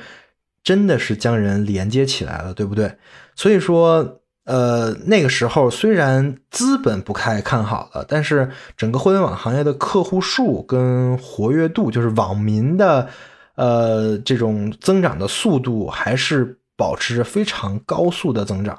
[0.62, 2.96] 真的是将人连接起来了，对不对？
[3.34, 13.08] 所以说，呃，那个时候虽然资本不太看好了，但是整个互联网行业的客户数跟活跃度，就是网民的，
[13.54, 18.78] 呃，这种增长的速度，还是保持着非常高速的增长。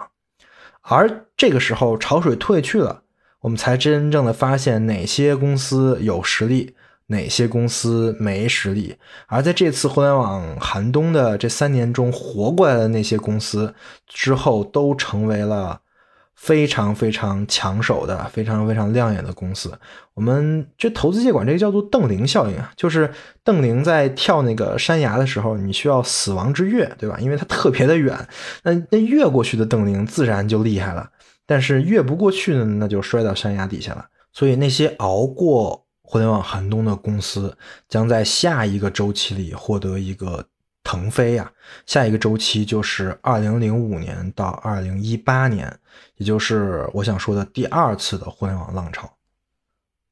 [0.82, 3.01] 而这个时候，潮水退去了。
[3.48, 6.76] 我们才真正的发现哪些公司有实力，
[7.06, 8.98] 哪些公司没实力。
[9.28, 13.74] 而在这次互联网寒冬的这三年中，活过来的那些公司
[14.06, 15.80] 之后，都成为了
[16.36, 19.72] 非常非常抢手的、非常非常亮眼的公司。
[20.14, 23.10] 我们这投资界管这个叫做邓玲效应啊，就是
[23.45, 27.18] 邓玲在跳那个山崖的时候，你需要死亡之跃，对吧？
[27.22, 28.14] 因为它特别的远，
[28.64, 31.10] 那那越过去的邓玲自然就厉害了。
[31.48, 34.06] 但是越不过去呢，那就摔到山崖底下了。
[34.32, 37.58] 所以那些熬过互联网寒冬的公司，
[37.89, 40.45] 将在下一个周期里获得一个
[40.84, 41.52] 腾飞呀。
[41.86, 45.76] 下一个周期就是二零零五年到二零一八年，
[46.18, 49.12] 也就是我想说的第二次的互联网浪潮。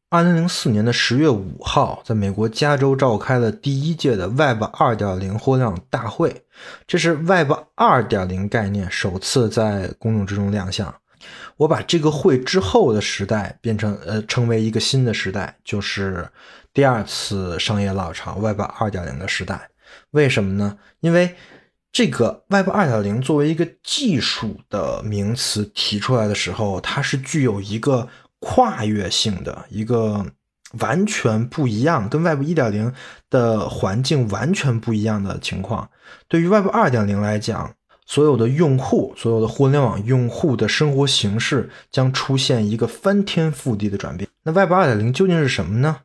[0.10, 6.44] 二零零四年的十月五号，在美国加州召开了第一届的 Web 二点零互联网大会，
[6.88, 10.94] 这是 Web 二点零概念首次在公众之中亮相。
[11.57, 16.28] 我把这个会之后的时代变成呃，称为一个新的时代，就是
[16.73, 19.69] 第二次商业浪潮 Web 二点零的时代。
[20.11, 20.78] 为什么呢？
[20.99, 21.36] 因为
[21.91, 28.07] 这个 Web 二点零作为一个技术的名词提出来的时候，它是具有一个
[28.39, 30.26] 跨越性的一个
[30.80, 32.93] 完全不一样，跟 Web 一点零
[33.30, 35.89] 的环境完全不一样的情况。
[36.28, 37.73] 对于 Web 二点零来讲，
[38.06, 44.30] 所有的用户，所有的互联网用户的生活形式将出现一个翻天覆地的转变。
[44.43, 46.01] 那 Web 二点零究竟是什么呢？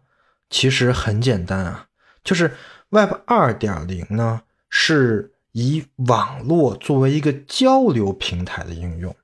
[0.48, 1.86] 其实很简单啊，
[2.24, 2.52] 就是
[2.88, 9.14] Web 二点零呢是以网络作为一个交流平台的应用，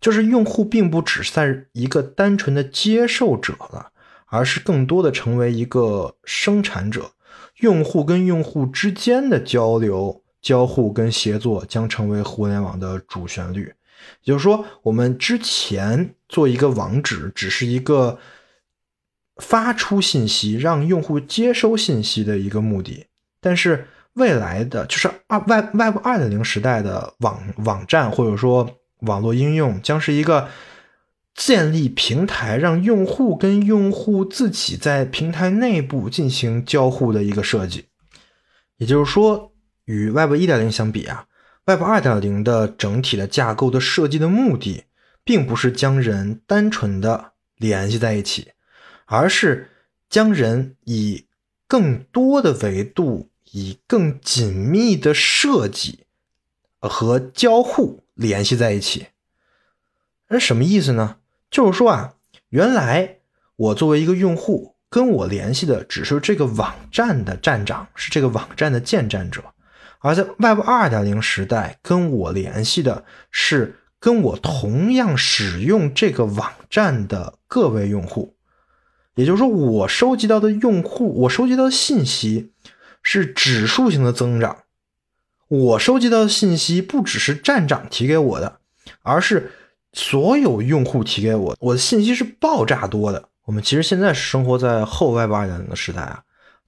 [0.00, 3.90] 就是用户并不只是在一个单纯的接受者了，
[4.26, 7.10] 而是更多的成为一个生产者，
[7.58, 10.22] 用户跟用户之间的交流。
[10.44, 13.62] 交互跟协作将成为互联网的主旋律，
[14.24, 18.18] 也就是说，我们之前做一个网址只是一个
[19.36, 23.06] 发出信息、让用户接收信息的一个目的，
[23.40, 30.50] 但是未来的就是二 Web Web 二点零时代的网网站或者说网络应用，将是一个
[31.34, 37.86] 建立平台，让用户跟用户自己在平台内部进行交互的一个设计，
[38.76, 39.53] 也就是说。
[39.84, 41.26] 与 Web 1.0相比啊
[41.66, 44.84] Web 二点零的整体的架构的设计的目的，
[45.24, 48.52] 并不是将人单纯的联系在一起，
[49.06, 49.70] 而是
[50.10, 51.26] 将人以
[51.66, 56.06] 更多的维度、以更紧密的设计
[56.80, 59.06] 和交互联系在一起。
[60.28, 61.16] 那什么意思呢？
[61.50, 62.14] 就是说啊，
[62.48, 63.18] 原来
[63.56, 69.53] 我作为一个用户，跟我联系的只是这个网站的站长，是这个网站的建站者。
[70.04, 78.36] 而在 Web 二点零时代，跟我联系的是跟我同样使用这个网站的各位用户，
[79.14, 82.52] 也就是说，我收集到的用户，我收集到的信息
[83.02, 84.58] 是指数型的增长。
[85.48, 88.58] 我收集到的信息不只是站长提给我的，
[89.00, 89.52] 而是
[89.94, 93.30] 所有用户提给我，我的信息是爆炸多的。
[93.46, 96.22] 我们其实现在是生活在后 Web 二点零的时代啊。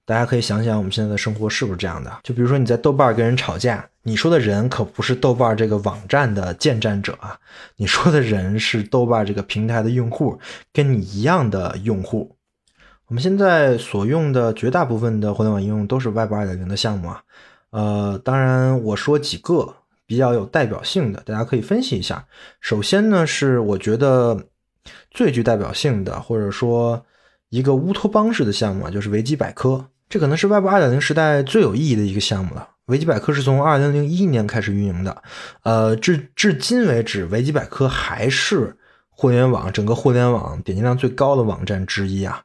[0.07, 2.19] 大家可以想想，我们现在的生活是不是这样的？
[2.23, 7.37] 就比如说你在豆瓣跟人吵架，你说的人可不是豆瓣这个网站的建站者啊，
[7.75, 10.39] 你说的人是豆瓣这个平台的用户，
[10.71, 12.33] 跟你一样的用户。
[13.07, 17.21] 我们现在所用的绝大部分的互联网应用都是 Web 二点零的项目啊。
[17.71, 22.25] 呃，当然我说几个比较有代表性的，大家可以分析一下。
[22.61, 24.41] 首先呢，是我觉得
[25.11, 27.05] 最具代表性的，或者说
[27.49, 29.85] 一个乌托邦式的项目啊，就是维基百科。
[30.09, 32.69] 这可能是 Web 二点零时代最有意义的一个项目了。
[32.85, 35.21] 维基百科是从二零零一年开始运营的，
[35.63, 38.77] 呃，至至今为止，维基百科还是
[39.09, 42.41] 互联网整个互联网点击量最高的网站之一啊。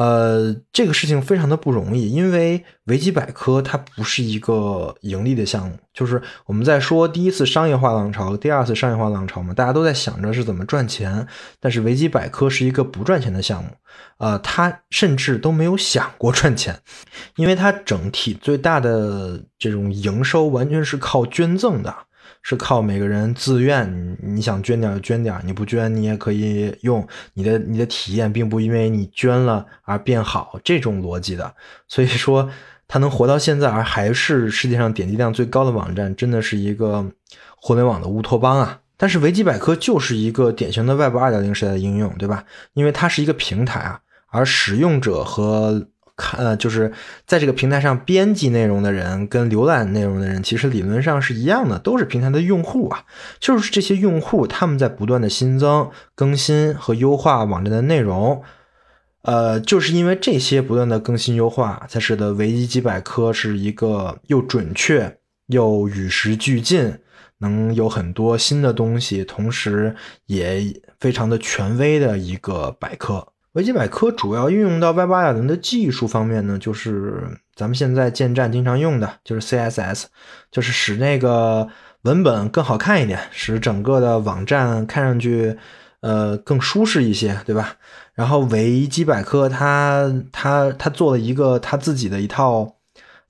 [0.00, 5.76] 呃，这个事情非常的不容易，因为维基百科它不是一个盈利的项目。
[5.92, 11.26] 就是我们在说第一次商业化浪潮、第二次商业化浪潮嘛，大家都在想着是怎么赚钱，
[11.60, 13.68] 但是维基百科是一个不赚钱的项目，
[14.16, 16.80] 呃，它甚至都没有想过赚钱，
[17.36, 21.94] 因为它整体最大的这种营收完全是靠捐赠的。
[22.42, 27.06] 是靠每个人自愿，你想捐点就捐点，你不捐你也可以用。
[27.34, 31.54] 你的你的体验并不因为你捐了而变好，这种逻辑的。
[31.86, 32.48] 所以说，
[32.88, 37.06] 它能活到现在而还是世界上点击量最高的网站，真的是一个
[37.56, 38.80] 互联网的乌托邦啊！
[38.96, 42.44] 但是维基百科就是一个典型的 Web 二点零时代的应用，对吧？
[42.74, 45.86] 因为它是一个平台啊，而使用者和
[46.20, 46.92] 看，呃，就是
[47.26, 53.04] 在这个平台上编辑内容的人跟浏览内容的人，其实理论上是一样的，都是平台的用户啊。
[53.38, 58.42] 就是这些用户，他们在不断的新增、更新和优化网站的内容。
[59.22, 65.18] 呃，就是因为这些不断的更新优化，才使得维基百科是一个又准确
[65.48, 66.94] 又与时俱进，
[67.38, 69.94] 能有很多新的东西，同时
[70.26, 70.62] 也
[70.98, 73.26] 非常的权威的一个百科。
[73.52, 80.04] 维基百科主要运用到 Web 2.0的技术方面呢，就是咱们现在建站经常用的，就是 CSS，
[80.52, 81.68] 就是使那个
[82.02, 85.58] 文本更好看一点，使整个的网站看上去
[86.00, 87.76] 呃更舒适一些，对吧？
[88.14, 92.76] 然后维基百科它它它做了一个它自己的一套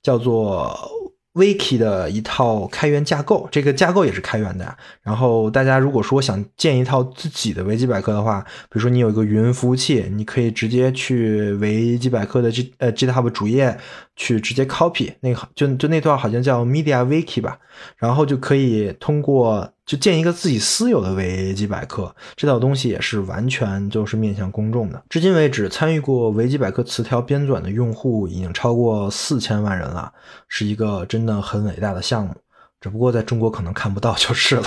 [0.03, 1.00] 叫做。
[1.33, 4.77] Wiki 的一套开源架构，这个架构也是开源的。
[5.01, 13.77] 然后大家如果说想建一套自己的维基百科的话，比如说你有一个云服务器，你可以直接去维基百科的 G 呃 GitHub 主页
[14.15, 17.59] 去直接 copy 那个就就那段好像叫 Media Wiki 吧，
[17.97, 19.71] 然后就可以通过。
[19.83, 25.03] 就建一个自己私有的维基百科，这套东西也是完全就是面向公众的。
[25.09, 30.13] 至今为止，参与过维基百科词条编纂的用户已经超过四千万人了，
[30.47, 32.33] 是一个真的很伟大的项目。
[32.79, 34.63] 只不过在中国可能看不到就是了。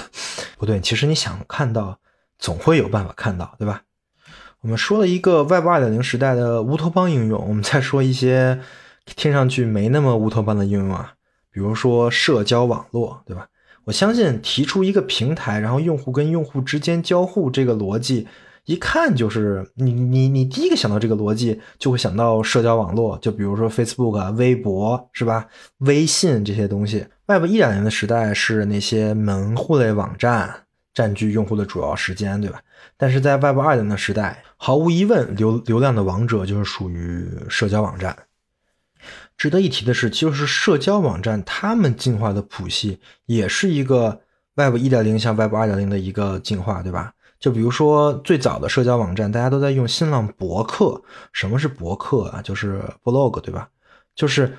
[0.58, 1.98] 不对，其实你想看到，
[2.38, 3.80] 总会有办法看到，对吧？
[4.60, 8.60] 我们说了一个 Web 二点零时代的乌托邦应用，我们再说一些
[9.04, 11.14] 听上去没那么乌托邦的应用啊，
[11.50, 13.46] 比如说社交网络，对吧？
[13.84, 18.26] 我相信提出一个平台，然后用户跟用户之间交互这个逻辑，
[18.64, 25.46] 一看就是你你你第一个想到这个逻辑，就会想到社交网络，就比如说 Facebook 啊、微博是吧？
[25.80, 27.06] 微信这些东西。
[27.26, 30.62] Web 一点零的时代是那些门户类网站
[30.94, 32.58] 占据用户的主要时间，对吧？
[32.96, 38.16] 但是在 Web 二点零的时代，毫无疑问，流流量的王者就是属于社交网站。
[39.36, 44.20] 值得一提的是，就是社交网站它们进化的谱系，也是一个
[44.54, 47.12] Web 一点零向 Web 二点零的一个进化，对吧？
[47.40, 51.02] 就比如说最早的社交网站，大家都在用新浪博客。
[51.32, 52.40] 什么是博客啊？
[52.40, 53.68] 就是 blog，对吧？
[54.14, 54.56] 就是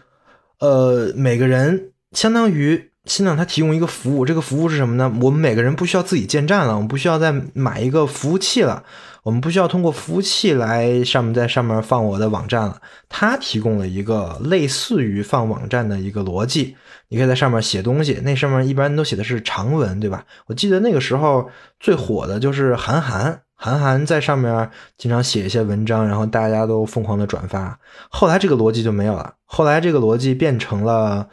[0.59, 5.11] 呃，每个人相当于新浪它提供一个服务，这个服务是什么呢？
[5.21, 8.83] 我们每个人不需要自己建站了，我们不需要再买一个服务器了，
[9.21, 12.81] 我们不需要通过服务器来上面在上面放我的网站了。
[13.07, 16.75] 它提供了一个类似于放网站的一个逻辑，
[17.09, 20.25] 你可以在上面写东西，那上面一般都写的是长文，对吧？
[20.47, 21.49] 我记得那个时候
[21.79, 27.77] 最火的就是韩寒，韩寒在上面经常写一些文章，然后大家都疯狂的转发。
[28.09, 31.27] 后来这个逻辑就没有了，后来这个逻辑变成了。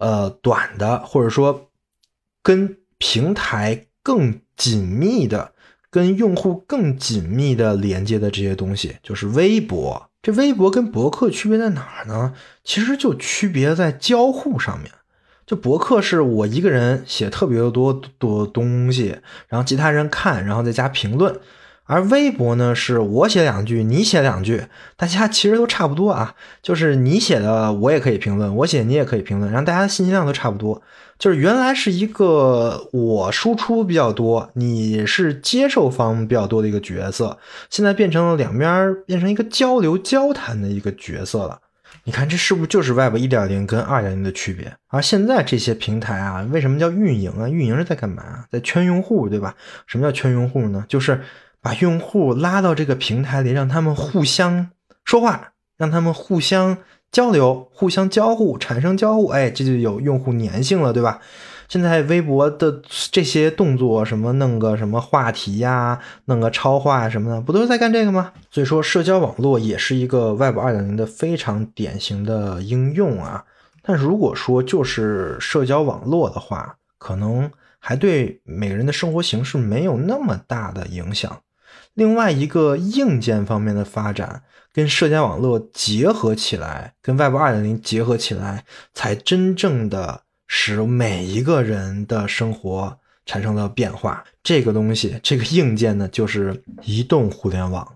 [0.00, 1.70] 呃，短的或者说
[2.42, 5.52] 跟平台更紧密的、
[5.90, 10.10] 跟用户更紧密的连接的这些东西，就是微博。
[10.22, 12.34] 这微博跟博客区别在哪儿呢？
[12.64, 14.90] 其实就区别在交互上面。
[15.46, 21.40] 就博客是我一个人写特别多多东西，然后其他人看，然后再加评论。
[21.90, 24.62] 而微博呢，是我写两句，你写两句，
[24.96, 26.36] 大家其实都差不多啊。
[26.62, 30.80] 就是你写的，我也可以评论；我写，你也可以评论，然后大家的信息量都差不多。
[31.18, 37.36] 就是原来是一个我输出比较多，你是接受方比较多的一个角色，
[37.68, 41.58] 现在变成了两边变成一个交流交谈的一个角色了。
[42.04, 44.72] 你看，这是不是就是 Web 一点零跟二点零的区别？
[44.90, 47.48] 而现在这些平台啊，为什么叫运营啊？
[47.48, 48.44] 运营是在干嘛？
[48.48, 49.56] 在圈用户，对吧？
[49.88, 50.84] 什么叫圈用户呢？
[50.88, 51.20] 就是。
[51.62, 54.70] 把用户拉到这个平台里，让他们互相
[55.04, 56.78] 说话，让他们互相
[57.12, 61.20] 交流、互相交互、产生交互，哎，这就有用户粘性了，对吧？
[61.68, 62.82] 现在微博的
[63.12, 68.32] 这些动作，什么弄个什么话题呀，弄个超话什么的，不都是在干这个吗？
[68.50, 73.44] 所以说，社交网络也是一个 Web 二点零的非常典型的应用啊。
[73.82, 77.48] 但如果说就是社交网络的话，可能
[77.78, 81.40] 还对每个人的生活形式没有那么大的影响。
[82.00, 84.42] 另外一个硬件方面的发展，
[84.72, 94.24] 跟社交网络结合起来，跟 Web 二点零结合起来，才真正的使每一个人的生活产生了变化。
[94.42, 97.86] 这个东西，这个硬件呢，就是移动互联网。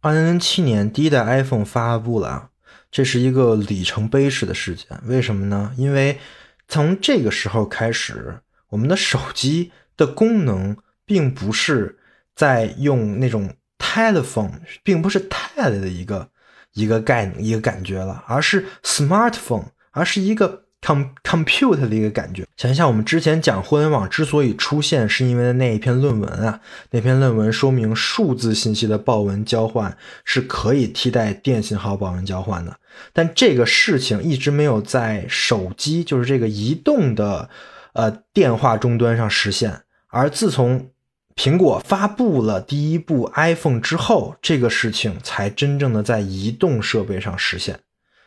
[0.00, 2.48] 二零零七年，第一代 iPhone 发布了，
[2.90, 4.88] 这是一个里程碑式的事件。
[5.04, 5.72] 为什么呢？
[5.76, 6.18] 因为
[6.66, 8.40] 从这个时候开始，
[8.70, 12.00] 我们的手机的功能并不是。
[12.34, 14.52] 在用那种 telephone，
[14.82, 16.28] 并不是 tel 的一个
[16.74, 22.46] 一个概、一个感觉了，而是 smartphone，而是一个 com compute 的一个感觉。
[22.56, 26.60] 想一下，我们之前讲互联网之所以出现，是因为那一篇论文啊，
[26.90, 32.76] 那篇论文说明数字信息的报文交换是可以替代电信号报文交换的，
[33.12, 37.50] 但这个事情一直没有在手机，就是这个移动的
[37.92, 40.88] 呃电话终端上实现，而自从
[41.34, 47.80] 苹果发布了第一部 iPhone 之后，这个事情才真正的在移动设备上实现。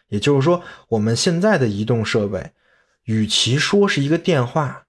[0.10, 2.52] 也就是说，我们现在的移动设备，
[3.06, 4.84] 与其说是一个电话，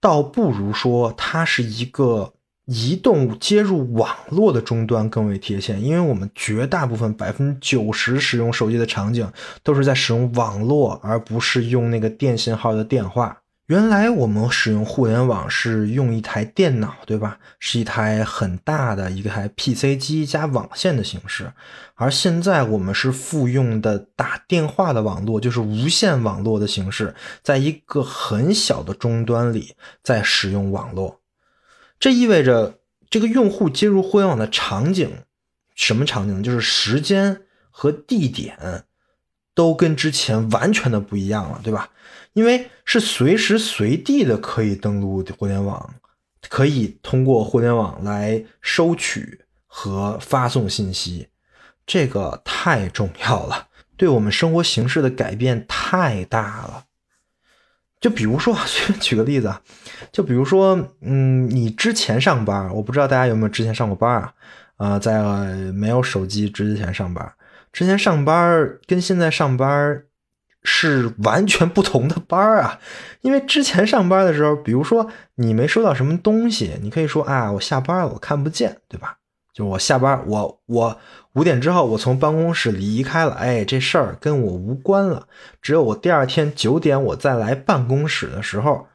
[0.00, 2.34] 倒不如说它是一个
[2.66, 5.78] 移动接入网络的终端更为贴切。
[5.78, 9.30] 因为我们绝大部分百分之九十使用手机的场景
[9.62, 13.41] 都是在使用网络，而不是用那个电信号的电话。
[13.66, 17.38] 原来我们使用互联网是用一台电脑，对吧？
[17.60, 21.52] 是一台很大的一台 PC 机加网线的形式，
[21.94, 31.20] 而现在我们是复用的打电话的网络，就是无线网络的形式，在一个很小的终端里在使用网络。
[32.00, 35.18] 这意味着这个用户接入互联网的场景，
[35.76, 36.42] 什么场景？
[36.42, 38.84] 就是时间和地点
[39.54, 41.90] 都跟之前完全的不一样了，对吧？
[42.34, 45.94] 因为是随时随地的可以登录互联网，
[46.48, 51.28] 可以通过互联网来收取和发送信息，
[51.86, 56.84] 这个太重要了，对我们生活形式的改变太大了。
[58.00, 59.60] 就比如说，随 便举个例子啊，
[60.10, 64.34] 就比如说，嗯，你之前上班，我不知道大家有没有之前上过班啊？
[64.78, 65.22] 啊，在
[65.72, 67.32] 没有手机之前上班，
[67.72, 70.04] 之前上班跟现在上班。
[70.64, 72.78] 是完全不同的班儿啊，
[73.20, 79.16] 因为之前上班的时候，比如说你没收到什么东西，你可以说啊，我下班了，我看不见，对吧？
[79.52, 80.98] 就我下班，我我
[81.34, 85.26] 五点之后我从办公室离开了，哎，这事儿跟我无关了。
[85.60, 88.86] 只有我第二天九点我再来办公室的时候，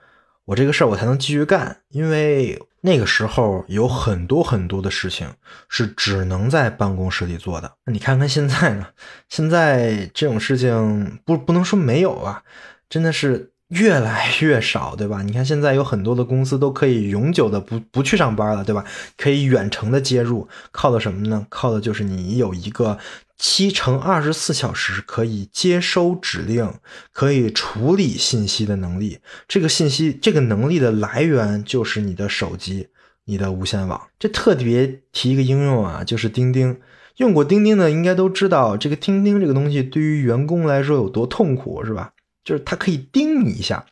[0.46, 2.62] 我这个事儿我才能继续干，因为。
[2.88, 5.30] 那个时候有很多很多的事情
[5.68, 7.70] 是只能在办公室里做的。
[7.86, 8.88] 那你看看现在呢？
[9.28, 12.42] 现在这种事情不不能说没有啊，
[12.88, 15.22] 真的是越来越少，对吧？
[15.28, 18.86] 你看现在有很多的公司都可以永久的不不去上班了，对吧？
[19.18, 21.46] 可以远程的接入，靠的什么呢？
[21.50, 22.98] 靠的就是你有一个
[23.38, 26.74] 七乘二十四小时可以接收指令、
[27.12, 29.20] 可以处理信息的能力。
[29.48, 32.88] 这个信息、这个能力的来源就是你的手机、
[33.26, 34.02] 你的无线网。
[34.18, 36.80] 这特别提一个应用啊，就是钉钉。
[37.18, 42.14] 用过钉钉的应该都知道，这个钉钉这个东西对于员工来说有多痛苦，是吧？
[42.48, 43.86] 就是它可以叮你一下，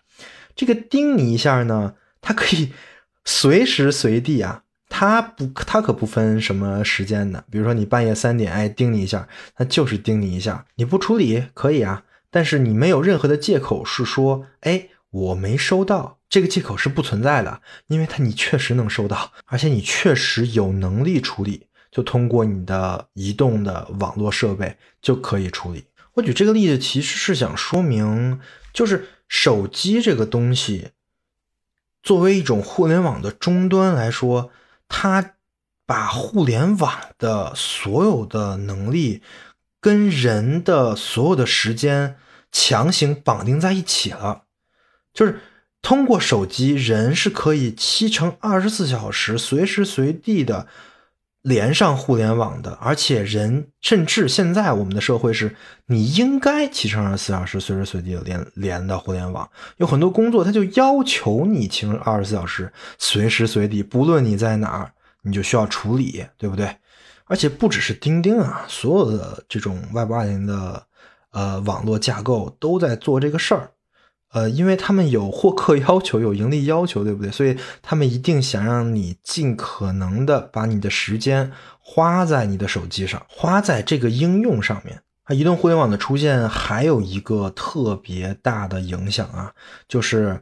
[0.56, 2.72] 这个叮你一下呢，它可以
[3.26, 7.44] 随时随地啊，它不，它可不分什么时间的。
[7.52, 9.28] 比如说你半夜三点，哎，叮你一下，
[9.58, 10.66] 它就是叮你一下。
[10.76, 25.84] 你不处理可以啊，但是你没有任何的借口是说，哎，我没收到，这个借口是不存在的，因为它你确实能收到，而且你确实有能力处理，就通过你的移动的网络设备就可以处理。
[26.16, 28.40] 我举这个例子，其实是想说明，
[28.74, 30.92] 就是手机这个东西，
[32.02, 34.52] 作为一种互联网的终端来说，
[34.88, 35.34] 它
[35.86, 39.22] 把互联网的所有的能力
[39.80, 42.16] 跟人的所有的时间
[42.52, 44.44] 强行绑定在一起了。
[45.14, 45.42] 就是
[45.82, 50.68] 通过手机，人是可以七乘二十四小时，随时随地的。
[51.46, 59.48] 连上互联网的，而且人甚至现在我们的社会是，你应该七乘二十四小时随时随地连连到互联网。
[59.78, 64.92] 有很多工作，它就要求你七乘二十四小时随时随地，不论你在哪儿，
[65.22, 66.76] 你就需要处理，对不对？
[67.26, 70.84] 而且不只是钉钉啊，所有的这种 Web 二零的
[71.30, 73.70] 呃网络架构都在做这个事儿。
[74.36, 77.32] 呃，因为他们有获客要求，有盈利要求，对不对？
[77.32, 85.02] 所以他们一定想让你尽可能的把你的时间花在你的手机上，花在这个应用上面。
[85.24, 89.54] 啊，移动互联网的出现还有一个特别大的影响啊，
[89.88, 90.42] 就是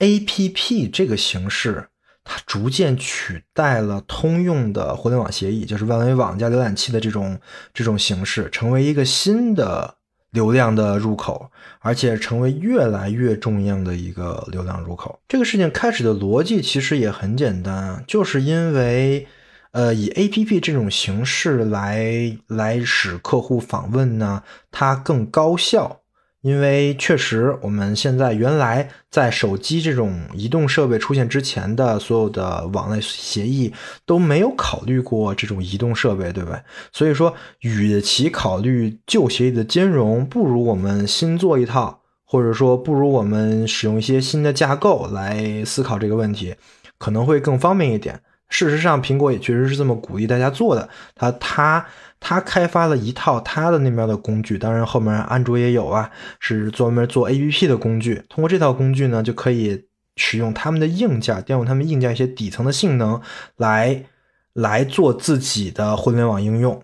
[0.00, 1.88] A P P 这个形式，
[2.22, 7.40] 它逐渐取代了通用的互联网协议，就是万维网加浏览器的这种
[7.72, 9.96] 这种形式，成为一个新的。
[10.30, 11.50] 流量的入口，
[11.80, 15.18] 而且成为越来越重要的一个流量入口。
[15.28, 19.26] 这个事情开始的逻辑其实也很简单，就是因为，
[19.72, 25.99] 呃，以 A P P 这种形式来来使客户访问呢，它更高效。
[26.42, 33.74] 因为确实，我们现在原来在手机这种移动设备出现之前的所有的网络协议
[34.06, 36.62] 都没有考虑过这种移动设备，对吧？
[36.92, 46.54] 所以说，与其考虑旧协议的兼容，不如我们新做一套，或者说不如我们使用一些新的架构来思考这个问题，
[46.96, 48.18] 可能会更方便一点。
[48.48, 50.88] 事实上，苹果也确实是这么鼓励大家做的。
[51.14, 51.86] 他他
[52.20, 58.22] 他开发了一套他的那边的工具，当然后面安卓也有啊，是专门做 APP 的工具。
[58.28, 63.20] 通过这套工具呢，就可以使用他们的硬件，调用他们硬件一些底层的性能
[63.56, 64.04] 来
[64.52, 66.82] 来做自己的互联网应用。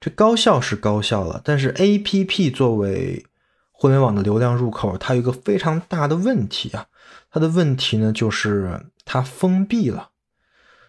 [0.00, 3.26] 这高效是高效了，但是 APP 作为
[3.70, 6.86] 互联网的流量入口，它有一个非常大的问题啊。
[7.30, 10.08] 它的问题呢，就是它封闭了。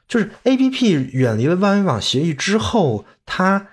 [0.07, 3.67] 就是 A P P 远离了万维网协议之后，它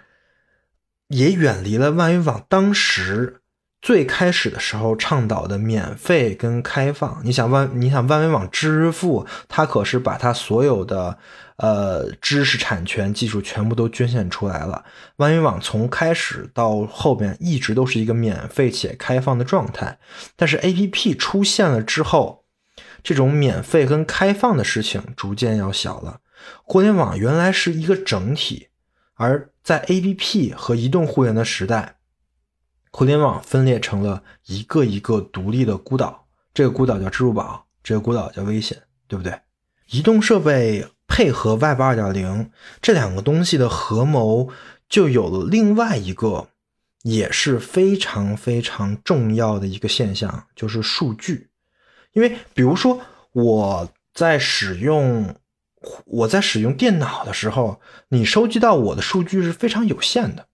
[1.08, 3.40] 也远离了万维网当时
[3.80, 7.20] 最开始的时候倡导的免费跟开放。
[7.24, 11.16] 你想万，你想万维网支付，它可是把它所有的
[11.58, 14.84] 呃知识产权技术全部都捐献出来了。
[15.16, 19.98] 万维网从开始到后边一直都是一个免费且开放的状态，
[20.34, 22.44] 但是 A P P 出现了之后，
[23.04, 26.18] 这种免费跟开放的事情逐渐要小了。
[26.64, 28.68] 互联网原来是一个整体，
[29.14, 31.96] 而在 A P P 和移动互联的时代，
[32.90, 36.26] 互联网分裂成了一个一个独立的孤岛。
[36.54, 39.38] 这个孤岛叫支付宝，这个孤岛叫微信，对不对？
[39.90, 42.50] 移动设备配合 Web 二点零
[42.80, 44.50] 这两个东西的合谋，
[44.88, 46.48] 就有了另外一个
[47.02, 51.50] 也是非常非常重要的一个现象，就是数据。
[52.14, 53.02] 因为比如说
[53.32, 55.36] 我在使用。
[56.06, 60.46] 我在使用电脑的时候，你收集到我的数据是非常有限的。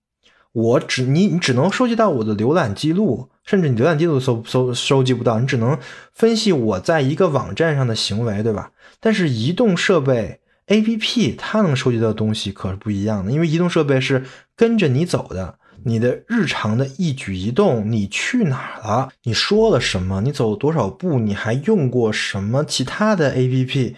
[0.52, 5.76] 我只你你只能收集到我的浏览记录，甚至你浏览记录搜搜收集不到，你只能
[6.12, 8.70] 分析我在一个网站上的行为，对吧？
[9.00, 23.94] 但是移动设备 APP 它能收集到的东西可是不一样的，因为移动设备是跟着你走的，你的日常的一举一动，你去哪儿了，你说了什么，你走了多少步，你还用过什么其他的 APP。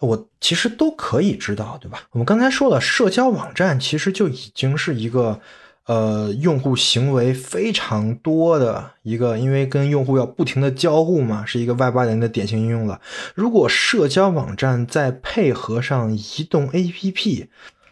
[0.00, 2.02] 我其实都可以知道，对吧？
[2.12, 5.40] 我们刚才说了，社交网站其实就已经是一个，
[5.86, 13.00] 呃，用户行为非常多的一个，因为跟用户要不停的交互嘛，是一个 Web 2.0的典型应用了。
[13.34, 17.48] 如果社交网站再配合上移动 APP，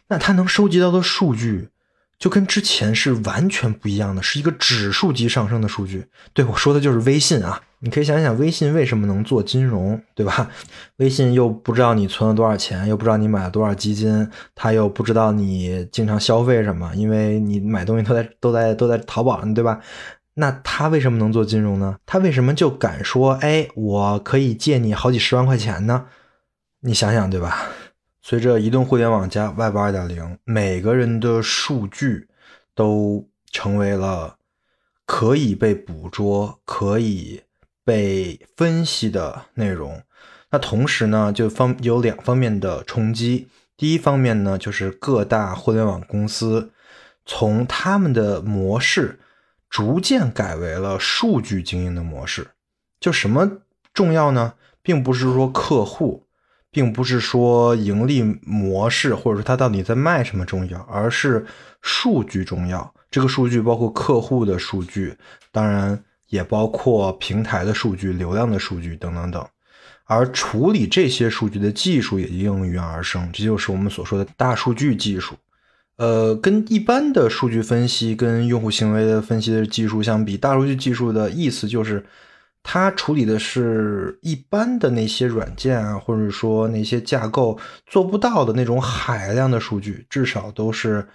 [0.08, 1.68] 那它能收集到的数据。
[2.18, 6.06] 就跟之前是完全不一样的，是一个指数级上升的数据。
[6.32, 10.50] 对我说的就是微信啊，你可以想想微信为什么能做金融，对吧？
[10.96, 19.80] 微信又不知道你存了多少钱，又不知道你买了多少基金，他又不知道你经常消费什么，因为你买东西都在都在都在淘宝上，对吧？
[20.34, 21.96] 那他为什么能做金融呢？
[22.04, 26.06] 他为什么就敢说，哎，我可以借你好几十万块钱呢？
[26.80, 27.68] 你想想，对吧？
[28.28, 32.28] 随着移动互联网加 Web 2.0，每个人的数据
[32.74, 34.36] 都成为了
[35.06, 37.44] 可以被捕捉、可以
[37.86, 40.02] 被分析的内容。
[40.50, 43.48] 那同时呢，就方有两方面的冲击。
[43.78, 46.70] 第一方面呢，就是各大互联网公司
[47.24, 49.18] 从他们的模式
[49.70, 52.48] 逐渐改为了数据经营的模式。
[53.00, 53.62] 就什么
[53.94, 54.52] 重要呢？
[54.82, 56.27] 并不是说客户。
[56.70, 61.46] 并不是说盈利模式，或者说它到底在卖什么重要，而是
[61.80, 62.94] 数据重要。
[63.10, 65.16] 这个数据包括客户的数据，
[65.50, 65.98] 当然
[66.28, 69.46] 也包括平台的数据、流量的数据等等等。
[70.04, 75.34] 而处理这些数据的技术也应运而生，这就是我们所说的大数据技术。
[75.96, 82.04] 呃，跟一般的数据分析、跟用户行为的分析的技术相比，大数据技术的意思就是。
[82.70, 91.08] 它处理的是一般的那些软件啊，或者说那些架构做不到的那种海量的数据，至少都是，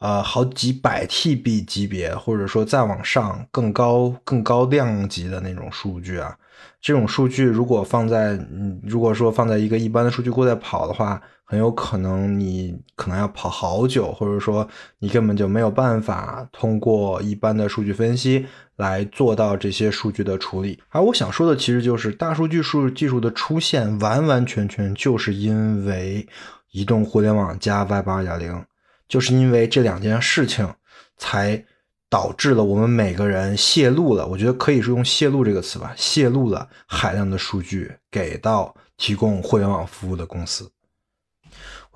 [0.00, 6.36] 呃，好几百 TB 级别，或者说再往上更高、更高量级的那种数据啊。
[6.78, 11.18] 这种数据如果放在，嗯，如果说放在一个一般的数据库在跑的话，
[11.50, 14.68] 很有可能你可能要跑好久，或者说
[14.98, 18.44] 你根本就没有办法通过一般的数据分析
[18.76, 20.78] 来做到这些数据的处理。
[20.90, 26.28] 而我想说的其实就是大数据数技术的出现，完完全全就是因为
[26.72, 28.64] 移动互联网加 Web 2.0，
[29.08, 30.74] 就是因为这两件事情
[31.16, 31.64] 才。
[32.10, 40.72] 导致了我们每个人泄露了，我觉得可以是用“泄露”这个词吧，泄露了海量的数据给到提供互联网服务的公司。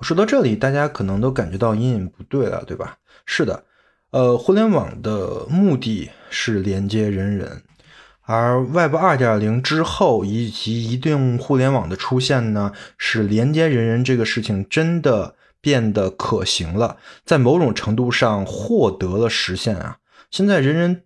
[0.03, 2.97] 说到这里，大家可能都感觉到隐隐不对了，对吧？
[3.25, 3.63] 是的，
[4.11, 7.63] 呃，互联网的目的是连接人人，
[8.21, 19.97] 而 Web 2.0之后以及移动互联网的出现呢，使连接人人这个事情真的变得可行了，在某种程度上获得了实现啊。
[20.29, 21.03] 现在人人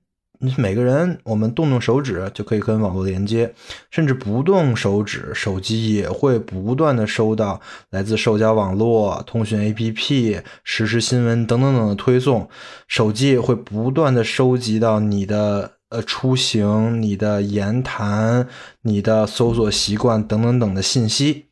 [0.58, 3.54] 每个人，我们动动手指就可以跟网络连接，
[3.90, 7.60] 甚至不动手指，手机也会不断的收到
[7.90, 12.50] 来自社交网络、通讯 APP、实时新闻等等等的推送，
[12.88, 18.48] 手机也会不断的收集到你的呃出行、你的言谈、
[18.82, 21.48] 你的搜索习惯等等等的信息。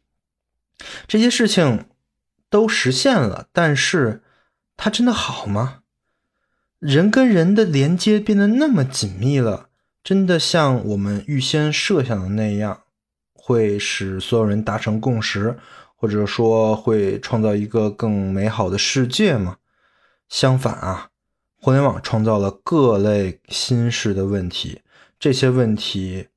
[1.08, 1.86] 这些事情
[2.50, 4.22] 都实现了，但是
[4.78, 5.80] 它真的好吗？
[6.80, 9.70] 人跟人的连接变得那么紧密了，
[10.04, 12.82] 真的像我们预先设想的那样，
[13.34, 15.58] 会使所有人达成共识，
[15.96, 19.58] 或者说会创造一个更美好的世界吗？
[20.28, 21.10] 相反啊，
[21.62, 24.82] 互联网创造了各类新式的问题，
[25.18, 26.28] 这些问题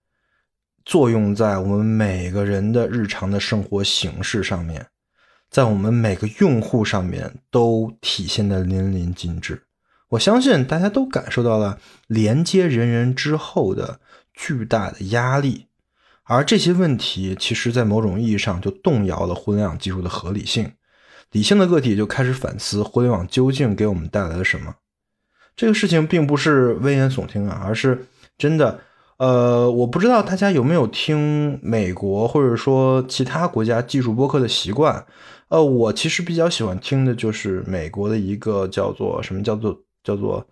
[0.84, 4.86] 作用在我们每个人的日常的生活形式上面，
[5.50, 9.64] 在我们每个用户上面都体现的淋漓尽致。
[10.10, 14.00] 我相信大家都感受到了连接人人之后的
[14.32, 15.66] 巨大的压力，
[16.22, 20.72] 而这些问题其实，在某种意义上就动摇了互联网技术的合理性。
[21.32, 24.76] 理性的个体就开始反思互联网究竟给我们带来了什么。
[25.54, 28.06] 这个事情并不是危言耸听啊，而是
[28.38, 28.80] 真的。
[29.18, 35.04] 呃，我不知道大家有没有听美国或者说其他国家技术播客的习惯。
[35.48, 39.78] 呃，我其实比较喜欢听的就是美国的一个叫做什么叫做。
[40.08, 40.42] 叫做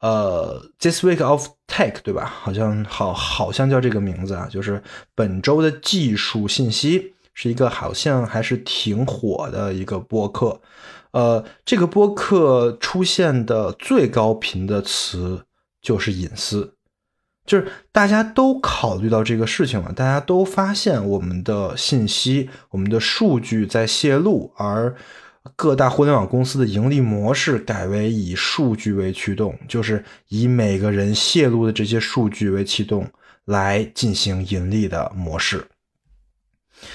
[0.00, 2.24] 呃，This Week of Tech，对吧？
[2.42, 4.82] 好像好，好像叫这个名字啊，就是
[5.14, 10.60] 本周的技术信息，是一个好像还是挺火的一个播客。
[11.12, 15.46] 呃，这个播客出现的最高频的词
[15.80, 16.74] 就是隐私，
[17.46, 24.96] 就是大家都考虑到这个事情了，大家都发现我们的信息、我们的数据在泄露，而。
[25.54, 33.08] 各大互联网公司的盈利模式改为以数据为驱动，就是以每个人泄露的这些数据为驱动
[33.44, 35.66] 来进行盈利的模式。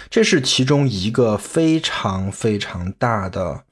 [0.09, 3.63] 这是其中一个非常非常大的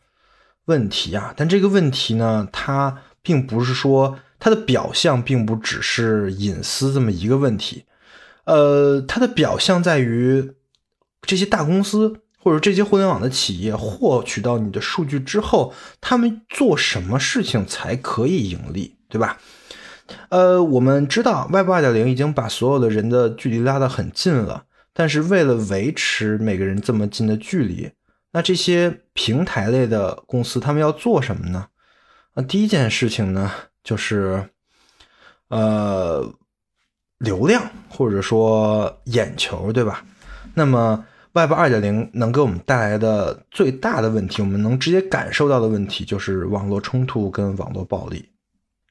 [0.66, 1.34] 问题啊！
[1.38, 7.86] 但这个问题呢，它并不是说它的表象并不只是隐私这么一个问题，
[8.46, 10.54] 呃，它的表象在于
[11.22, 19.38] 这些大公司或者这些互联网的企业获取到你的数据之后，他们做什么事情才可以盈利，对吧？
[20.30, 24.64] 呃，我们知道 Web 二点零已经把所有的人的距离拉得很近了，
[24.94, 27.92] 但是为了维持每个人这么近的距离，
[28.32, 31.68] 那这些平台类的公司他们要做什么呢？
[32.34, 33.52] 那第一件事情呢，
[33.84, 34.50] 就是
[35.50, 36.34] 呃
[37.20, 40.04] 流量或者说眼球，对吧？
[40.56, 48.30] 那么 Web 二点零能给我们带来的最大的问题，我们能直接感受到的问题，就是网络冲突跟网络暴力。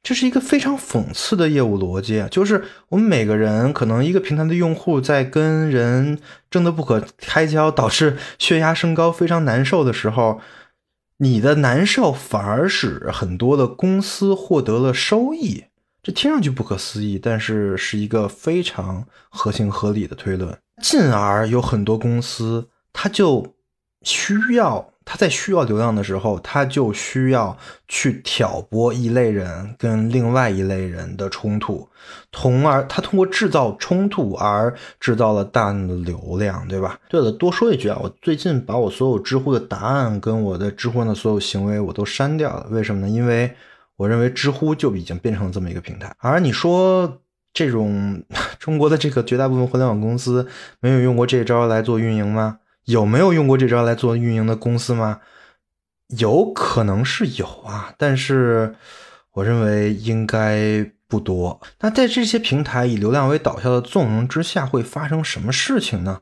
[0.01, 6.18] 这是一个非常讽刺的业务逻辑啊，就是我们每个人可能一个平台的用户在跟人
[6.49, 10.41] 争得不可开交，导致血压升高，非常难受的时候，
[11.18, 15.64] 你的难受反而使很多的公司获得了收益。
[16.03, 20.57] 这听上去不可思议，但是是一个非常合情合理的推论。
[20.80, 23.54] 进而有很多公司，它就
[24.02, 24.90] 需要。
[25.10, 27.56] 他在需要流量的时候，他就需要
[27.88, 31.88] 去挑拨一类人跟另外一类人的冲突，
[32.30, 34.70] 从而他通过制造冲突而
[35.00, 37.00] 制造了大量的流量，对吧？
[37.08, 43.08] 对了，多说一句啊，我最近把我所有知乎的答案跟我的知乎上的所有行为我都删掉了，为什么呢？
[43.08, 43.50] 因为
[43.96, 47.18] 我认为知乎就已经变成了这么一个平台，而你说
[47.53, 48.22] 这种
[48.59, 50.46] 中国的这个绝大部分互联网公司
[50.80, 52.59] 没有用过这招来做运营吗？
[52.84, 55.20] 有没有用过这招来做运营的公司吗？
[56.18, 58.74] 有可能是有啊，但是
[59.32, 61.61] 我认为应该不多。
[61.80, 66.20] 那在这些平台以流量为导向的纵容之下，会发生什么事情呢？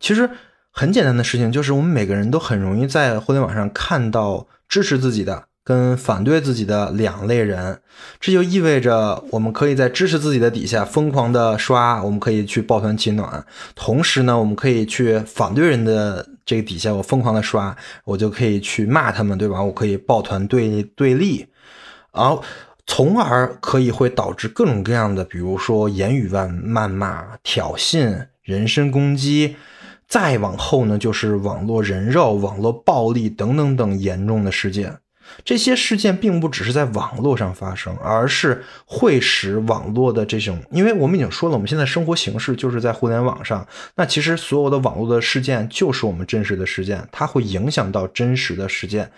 [0.00, 0.30] 其实
[0.72, 5.44] 很简单的事情，就是我们每个人都很容易在互联网上看到支持自己的。
[5.62, 7.80] 跟反对自己的两类人，
[8.18, 13.44] 这就意味着我们可以在支持自己的底下疯狂的刷，我们可以去抱团取暖；
[13.74, 19.62] 同时呢，我们可以去反对人的这个底下，我疯狂的刷，我就可以去骂他们，对吧？
[19.62, 21.46] 我可以抱团对对立，
[22.12, 22.42] 然后
[22.86, 29.56] 从而可以会导致各种各样的，比如说言语谩谩骂、挑衅、人身攻击，
[30.08, 34.96] 再往后呢，就是网络人肉、网络暴力等等等严重的事件。
[35.44, 43.66] 这些事件并不只是在网络上发生，而是会使网络的这种，因为我们已经说了，我们现在生活形式就是在互联网上。
[43.94, 49.10] 那其实所有的网络的事件就是我们真实的事件，它会影响到真实的事件，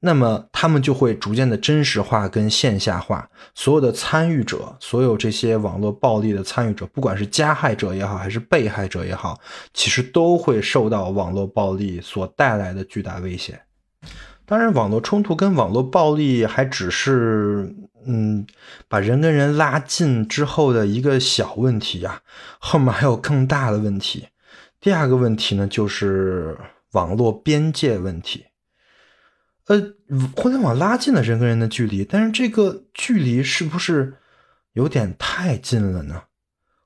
[0.00, 3.28] 那么他们就会逐渐的真实化跟线下化。
[3.54, 9.38] 所有的参与者，所有这些网络暴力的参与者，不管是加害者也好，还是被害者也好，
[9.74, 13.60] 其实都会受到网络暴力所带来的巨大危险。
[14.48, 17.76] 当然，网络冲突跟网络暴力还只是，
[18.06, 18.46] 嗯，
[18.88, 22.22] 把人跟人拉近之后的一个小问题呀，
[22.58, 24.28] 后面还有更大的问题。
[24.80, 26.56] 第二个问题呢，就是
[26.92, 28.46] 网络边界问题。
[29.66, 29.92] 呃，
[30.34, 34.14] 互联网拉近了人跟人的距离，但是这个距离是不是
[34.72, 36.22] 有点太近了呢？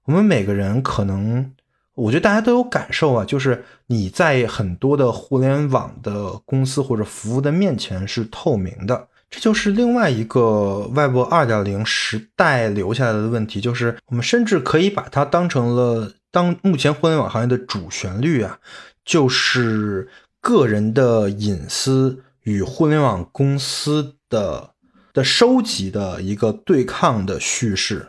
[0.06, 1.54] 我们每个人可能。
[1.94, 18.58] 我觉得大家都有感受啊，就是你在很多的互联网的公司或者服务的面前是透明的，这就是另外一个 Web 二点零时代留下来的问题，就是我们甚至可以把它当成了当目前互联网行业的主旋律啊，
[19.04, 20.08] 就是
[20.40, 24.70] 个人的隐私与互联网公司的
[25.12, 28.08] 的收集的一个对抗的叙事。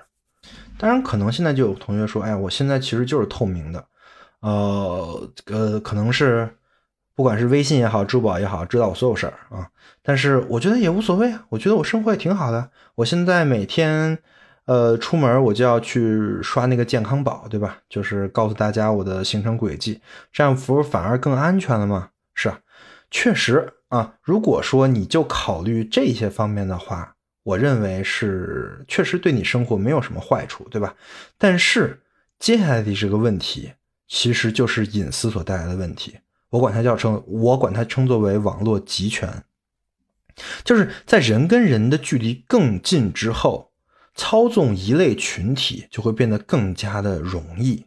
[0.84, 3.86] 当然，可能现在就有同学说：“哎，我现在其实就是透明的，
[4.42, 6.58] 呃呃，可能是
[7.16, 9.70] 不管是微信也好，支付宝也好，知道我所有事儿啊。
[10.02, 12.70] 但是我觉得也无所谓啊，我觉得我生活也挺好的。
[12.96, 14.20] 我现在每天，
[14.66, 17.78] 呃，出门我就要去刷那个健康宝，对吧？
[17.88, 20.02] 就是告诉大家我的行程轨迹，
[20.34, 22.10] 这样不是反而更安全了吗？
[22.36, 22.60] 是啊，
[23.10, 24.16] 确实啊。
[24.22, 27.16] 如果说你就考虑这些方面的话。
[27.44, 30.96] 我认为是确实对你生活没有什么坏处，对吧？
[31.38, 32.02] 但是
[32.40, 33.74] 接下来的这个问题，
[34.08, 36.20] 其实就是隐私所带来的问题。
[36.52, 39.44] 我管它叫称，我管它称作为网络集权，
[40.64, 43.74] 就是在人跟人的距离更近之后，
[44.16, 47.86] 操纵一类群体就会变得更加的容易。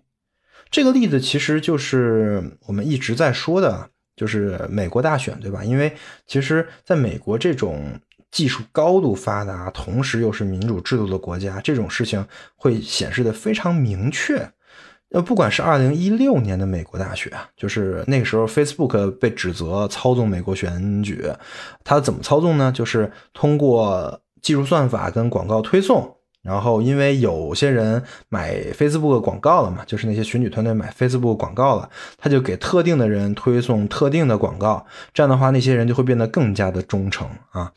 [0.71, 5.65] 这个例子其实就是我们一直在说的，就是美国大选，对吧？
[5.65, 5.97] 因为
[6.27, 7.99] 其实在美国这种。
[8.37, 12.23] 技术高度发达，同时又是民主制度的国家，这种事情
[12.55, 14.47] 会显示的非常明确。
[15.13, 21.25] 呃，不管是二零一六年的美国大选，就是那个时候 Facebook 被指责操纵美国选举，
[21.83, 22.71] 它怎么操纵呢？
[22.71, 26.15] 就是通过技术算法跟广告推送。
[26.43, 31.89] 然后，因为有些人买 Facebook 广告了嘛，就是那些选举团队买 Facebook 广告了，
[32.19, 37.73] 他就给特定的人推送特定的广告，这样的话，那些人就会变得更加的忠诚啊，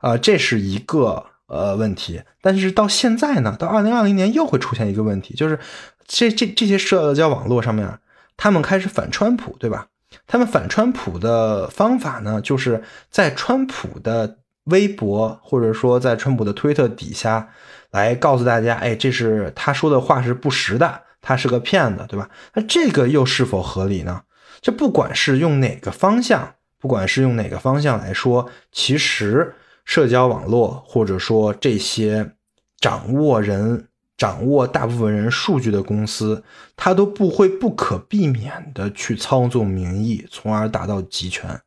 [0.00, 2.20] 啊，这是一个呃问题。
[2.42, 5.58] 但是到现在呢，到二零二零年又会出现一个问题，就是
[6.06, 7.98] 这这这些社交网络上面，
[8.36, 9.86] 他们开始反川普，对吧？
[10.26, 17.50] 他们反川普的方法呢，就是在川普的微博或者说在川普的推特底下。
[17.90, 22.30] 来告诉大家，哎，这是他说的话是不实的，他是个骗子，对吧？
[22.54, 24.22] 那这个又是否合理呢？
[24.60, 29.56] 这不管是用哪个方向，不管是用哪个方向来说，其实
[29.90, 32.30] 社交网络或者说这些
[32.78, 36.44] 掌握人、掌握大部分人数据的公司，
[36.76, 41.60] 它都不会不可避免的去操纵民意，从而达到集权。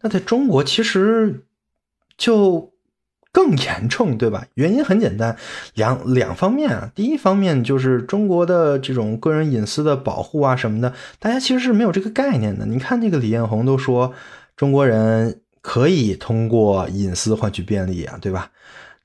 [0.00, 1.44] 那在中国，其实
[2.16, 2.72] 就。
[3.32, 4.44] 更严重，对吧？
[4.54, 5.36] 原因很简单，
[5.74, 6.90] 两两方面啊。
[6.96, 12.66] 第一方面就是中国的这种个人隐私的保护啊什么的，大家其实是没有这个概念的。
[12.66, 14.12] 你看那个李彦宏都说，
[14.56, 18.50] 中国人可以通过隐私换取便利啊，对吧？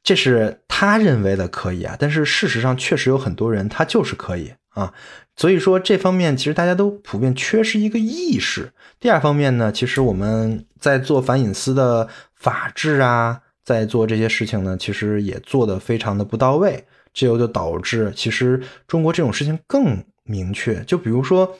[0.03, 4.94] 这是他认为的可以啊，但是事实上确实有很多人他就是可以啊。
[5.36, 8.72] 所以说这方面其实大家都普遍缺失一个意识。
[8.99, 13.41] 第二方面呢，其实我们在做反隐私的法制啊。
[13.65, 20.84] 在做这些事情呢，其实也做得非常的不到位，这又就导致其实中国这种事情更明确。
[20.84, 21.52] 就比如说，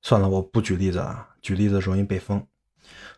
[0.00, 2.42] 算了，我不举例子了，举例子容易被封。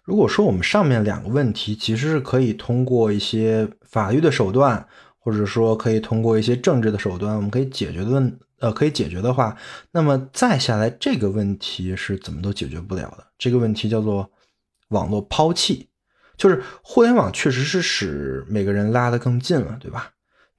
[0.02, 4.86] 如果说我们上面两个问题其实是可以通过一些法律的手段，
[5.18, 9.56] 或者说可以通过一些政治的手段，我们可以解决的问，呃，可以解决的话，
[9.90, 13.26] 那么再下来这个问题是怎么都解决不了的。
[13.39, 14.30] 这个问题叫做
[14.89, 15.89] 网络抛弃。
[16.39, 20.10] 就是互联网确实是使每个人拉得更近了，对吧？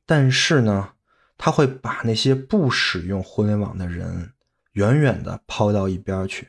[0.06, 0.90] 但是呢，
[1.38, 4.32] 它会把那些不使用互联网的人
[4.74, 6.48] 远远的抛到一边去，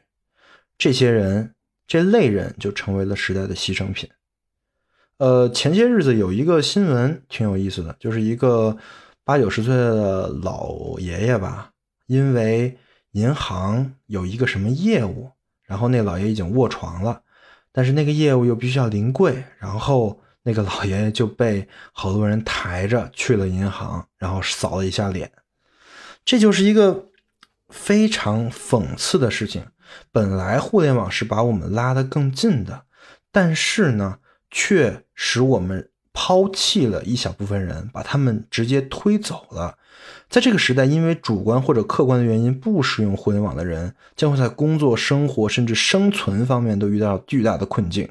[0.78, 1.53] 这些人
[1.86, 4.08] 这类人就成为了时代的牺牲品。
[5.18, 8.76] 呃，前些日子有一个新闻挺有意思的，就是一个
[9.22, 11.70] 八九十岁的老爷爷吧，
[12.06, 12.76] 因为
[13.12, 15.30] 银行有一个什么业务，
[15.62, 17.22] 然后那老爷已经卧床了。
[17.70, 25.30] 但是那个业务又必须要临柜，然后那个老爷爷就被好多人抬着去了银行，然后扫了一下脸。
[26.24, 27.08] 这就是一个
[27.68, 29.64] 非常讽刺的事情。
[30.12, 32.82] 本来互联网是把我们拉得更近的，
[33.30, 34.18] 但是呢，
[34.50, 39.78] 却使我们抛弃了一小部分人，把他们直接推走了。
[40.28, 48.08] 在这个时代，因为主观或者客观的原因不使用互联网的人，将会在工作、生活甚至生存方面都遇到巨大的困境。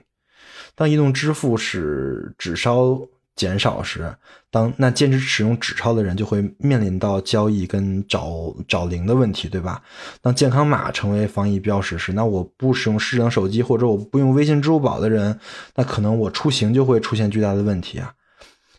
[0.75, 4.15] 当移动支付使纸钞减少时，
[4.51, 9.81] 当那坚持使用纸钞的人就会面临到交易跟找找零的问题，对吧？
[10.21, 15.39] 当健康码成为防疫标识时，那我不使用智能手机或者我不用微信、支付宝的人，
[15.75, 18.13] 那可能我出行就会出现巨大的问题啊！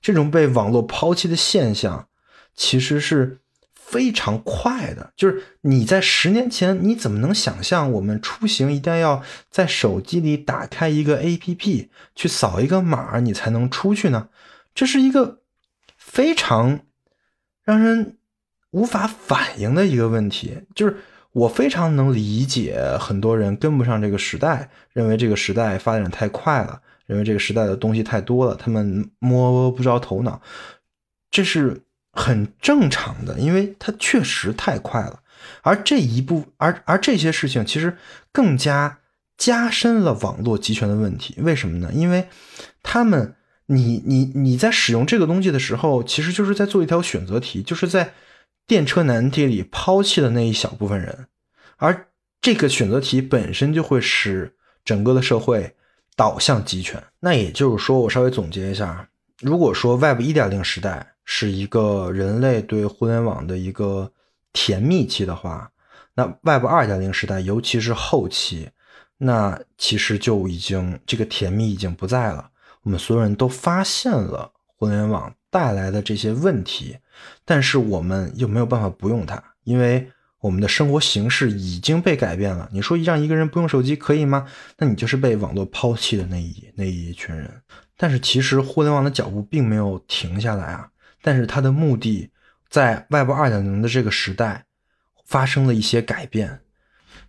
[0.00, 2.08] 这种被网络抛弃的现象。
[2.56, 3.38] 其实是
[3.74, 9.20] 非常快的，就是你在十年前，你怎么能想象我们出行一定要
[9.50, 14.28] 在手机里打开一个 APP 去扫一个码，你才能出去呢？
[14.74, 15.40] 这是一个
[15.96, 16.80] 非常
[17.62, 18.18] 让人
[18.70, 20.62] 无法反应的一个问题。
[20.74, 20.96] 就是
[21.32, 30.42] 我非常能理解很多人跟不上这个时代，认为这个时代发展太快了，认为这个时代的东西太多了，他们摸不着头脑。
[31.30, 31.82] 这是。
[32.16, 35.18] 很正常的，因为它确实太快了，
[35.62, 37.98] 而这一步，而而这些事情其实
[38.30, 39.00] 更加
[39.36, 41.34] 加深了网络集权的问题。
[41.38, 41.90] 为什么呢？
[41.92, 42.28] 因为
[42.84, 43.34] 他们，
[43.66, 48.12] 你你你在使用这个东西的时候，其实就是在做一条选择题，就是在
[48.66, 51.26] 电车难题里抛弃了那一小部分人，
[51.76, 52.08] 而
[52.40, 54.54] 这个选择题本身就会使
[54.84, 55.74] 整个的社会
[56.16, 57.02] 导向集权。
[57.20, 59.08] 那也就是说，我稍微总结一下，
[59.40, 61.10] 如果说 Web 一点零时代。
[61.26, 64.12] 是一个人类对互联网的一个
[64.52, 65.70] 甜蜜期的话，
[66.12, 68.68] 那 Web 二点零时代，尤其是后期，
[69.16, 72.50] 那其实就已经这个甜蜜已经不在了。
[72.84, 76.96] 我们所有人都发现了互联网带来的这些问题，
[77.44, 80.08] 但是我们又没有办法不用它，因为
[80.40, 82.68] 我们的生活形式已经被改变了。
[82.72, 84.46] 你说让一个人不用手机可以吗？
[84.78, 87.50] 那你就是被网络抛弃的那一那一群人。
[87.96, 90.90] 但是其实互联网的脚步并没有停下来啊。
[91.22, 92.28] 但是它的目的，
[92.68, 94.66] 在 Web 二点零的这个时代，
[95.24, 96.60] 发生了一些改变，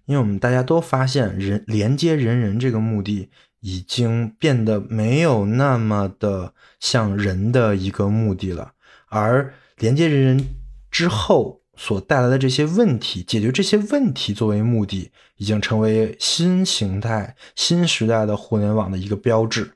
[0.06, 3.30] 因为我们大家都发现，人连接人人这个目的
[3.68, 8.74] 已经变得没有那么的像人的一个目的了，
[9.08, 10.50] 而连接人人
[10.92, 19.72] 之后所带来的这些问题，解决这些问题作为目的，已经成为新形态、新时代的互联网的一个标志。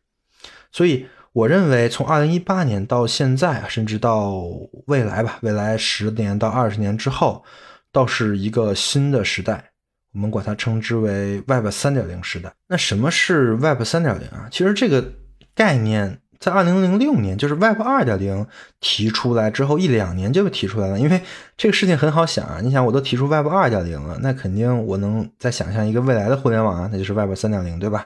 [0.71, 4.43] 所以，我认为从二零一八年到现在，甚至到
[4.85, 7.43] 未来吧，未来十年到二十年之后，
[7.91, 9.68] 倒是一个新的时代。
[10.13, 12.51] 我们管它称之为 Web 三点零时代。
[12.67, 14.47] 那什么是 Web 三点零啊？
[14.51, 15.13] 其实这个
[15.53, 18.45] 概念在二零零六年，就是 Web 二点零
[18.79, 20.99] 提出来之后一两年就提出来了。
[20.99, 21.21] 因为
[21.57, 28.05] 这个事情很好想啊，你想我都提出 Web 二点零了，那肯定我能再想象一个未来的互联网啊，那就是 Web 三点零，对吧？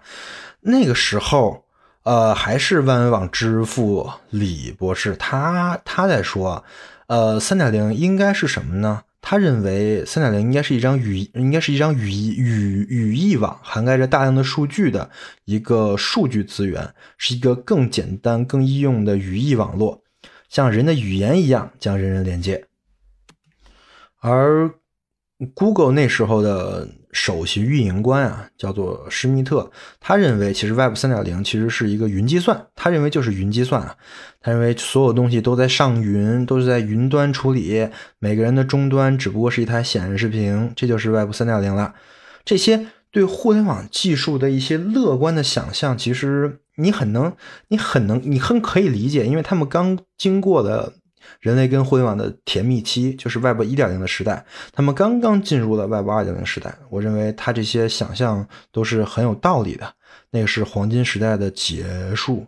[0.62, 1.64] 那个时候，
[2.04, 6.64] 呃，还是万维网之父李博士，他他在说，
[7.08, 9.04] 呃，三点零应该是什么呢？
[9.26, 15.10] 他认为，三点零应该是一张语，应该是一张语义语语义网，涵盖着大量的数据的
[15.46, 20.04] 一个数据资源，是一个更简单、更易用的语义网络，
[20.50, 22.68] 像人的语言一样将人人连接。
[24.20, 24.70] 而
[25.56, 26.90] Google 那时候的。
[27.14, 29.72] 首席运营官啊，叫做施密特。
[30.02, 32.66] 他认为，其实 Web 三点零其实是一个云计算。
[32.76, 33.96] 他认为就是云计算啊。
[34.42, 37.88] 他认为所有东西都在上云，都是在云端处理。
[38.20, 41.94] 每个人的终端只不过是一台显示屏，这就是 Web 三点零了。
[42.44, 47.34] 这些对互联网技术的一些乐观的想象，其实你很能，
[47.68, 50.94] 你很能，你很可以理解，因为他们刚经过了。
[51.44, 56.74] 人类跟互联网的甜蜜期就是 Web 一点零的时代，他们刚刚进入了 Web 二点零时代。
[56.90, 59.94] 我认为他这些想象都是很有道理的。
[60.32, 62.48] 那个是黄金时代的结束，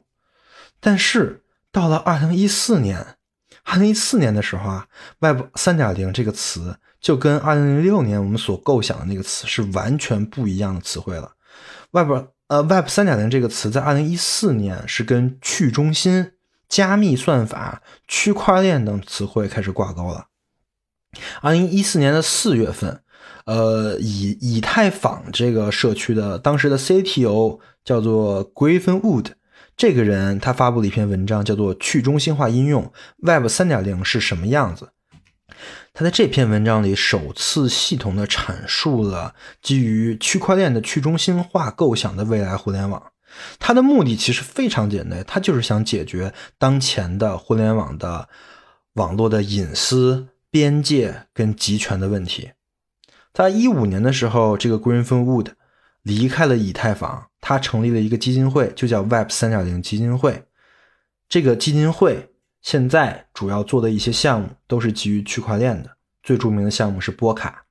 [0.79, 1.43] 但是
[1.73, 3.05] 到了二零一四年，
[3.65, 4.87] 二零一四年的时候啊
[5.19, 11.33] ，Web 三点零这个词就跟二零零六年我们所构想的那个词是完全不一样的词汇了。
[11.91, 16.31] Web 呃 Web 三点零这个词在二零一四年是跟去中心。
[16.75, 20.25] 加密算法、区块链等词汇开始挂钩了。
[21.39, 23.01] 二零一四年的四月份，
[23.45, 29.27] 呃，以以太坊这个社区的当时的 CTO 叫做 Griffin Wood，
[29.77, 34.91] 这个人他发布了一篇文章，叫做《去中心化应用 Web 三点零是什么样子》。
[35.93, 43.01] 他在这篇文章里首次系统的阐述了基于区块链的去中心化构想的未来互联网。
[43.59, 48.29] 它的目的其实非常简单，它就是想解决当前的互联网的
[48.93, 52.51] 网络的隐私边界跟集权的问题。
[53.33, 55.47] 在一五年的时候，这个 Griffin Wood
[56.03, 60.43] 离开了以太坊，他成立了一个基金会，就叫 Web 三点零基金会。
[61.27, 62.29] 这个基金会
[62.61, 67.65] 现在主要做的一些项目都是基于区块链的，最著名的项目是波卡。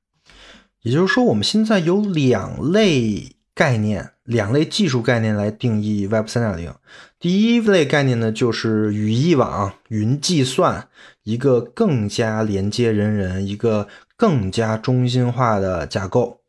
[0.82, 3.34] 也就是说，我们现在有两类。
[3.56, 6.74] 概念两类技术概念来定义 Web 三点零。
[7.20, 10.88] 第一类概念呢，就是语义网、云计算，
[11.24, 13.86] 一个更加连接人人、一个
[14.16, 16.40] 更加中心化的架构。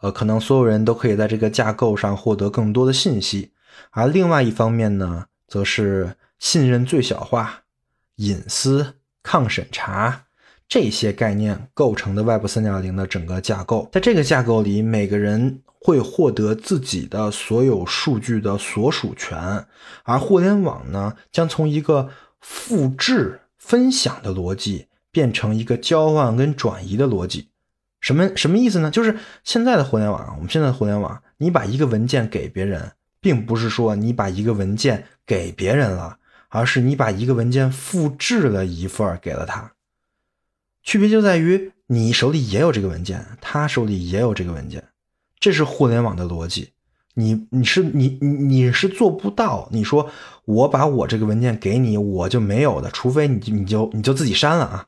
[0.00, 3.50] 呃，可能所有人都可以在这个架构上获得更多的信息。
[3.90, 7.62] 而另外一方面呢，则是信任最小化、
[8.16, 10.26] 隐私、抗审查
[10.68, 13.88] 这些概念构成的 Web 三点零的整个架构。
[13.90, 15.60] 在这个架构里，每个人。
[15.80, 19.66] 会获得自己的所有数据的所属权，
[20.02, 22.10] 而互联网呢，将从一个
[22.40, 27.48] 复制分享的逻辑变成一个交换跟转移的逻辑。
[28.00, 28.90] 什么什么意思呢？
[28.90, 36.18] 就是现在的互联网，我们现在的互联网，你把一个文件给别人，并不是说你把一个文件给别人了，
[36.48, 39.72] 而是你把一个文件复制了一份给了他。
[40.82, 44.84] 区别就在于你手里也有这个文件，他手里也有这个文件。
[45.40, 46.70] 这是互联网的逻辑，
[47.14, 49.68] 你你是你你你是做不到。
[49.70, 50.10] 你说
[50.44, 54.86] 我把我这个文件给你，我就没有的，除非你你就你就自己删了啊。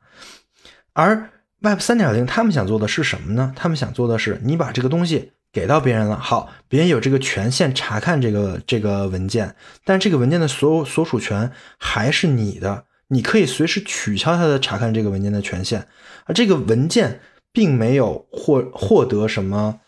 [0.93, 3.53] 而 Web 三点零他们想做的是什么呢？
[3.55, 9.55] 他们想做的是，你把这个东西给到别人了，好，别人有这个权限查看这个这个文件，
[9.85, 15.87] 但这个文件的所有所属权还是你的，你可以随时取消他的查看这个文件的权限，
[16.25, 17.21] 而这个文件
[17.53, 19.81] 并没有获获得什么。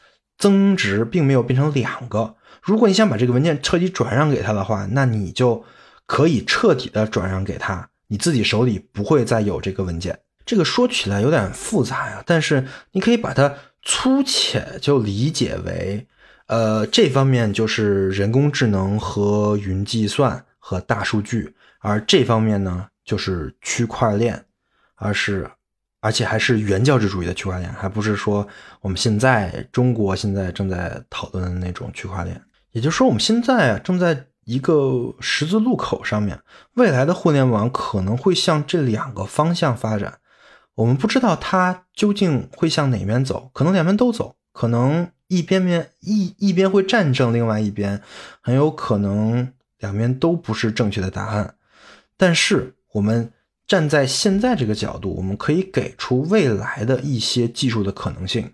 [0.43, 2.35] 增值并没有变成两个。
[2.61, 5.65] 如果你想把这个文件彻底转让给他的话，那你就
[6.05, 10.19] 可以彻底的转让给他，你自己手里不会再有这个文件。
[10.45, 13.55] 这个说起来有点复杂呀，但是你可以把它
[13.85, 16.05] 粗浅就理解为，
[16.49, 24.45] 呃，这方面就是人工智能和云计算和大数据，而这方面呢就是区块链，
[24.97, 25.49] 而是。
[26.03, 28.47] 而且还是原教旨主义的区块链，还不是说
[28.81, 32.43] 我们现在中国现在正在讨论的那种区块链。
[32.73, 36.41] 也就是说，我们现在啊正在一个十字路口上面，
[36.75, 40.19] 未来的互联网可能会向这两个方向发展。
[40.75, 48.03] 我们不知道它究竟会向哪边走，可能两边都走，可能一边边一一边会战胜另外一边，
[48.41, 51.55] 很有可能两边都不是正确的答案。
[52.17, 53.31] 但是我们
[53.73, 58.53] 站在现在这个角度，我们可以给出未来的一些技术的可能性。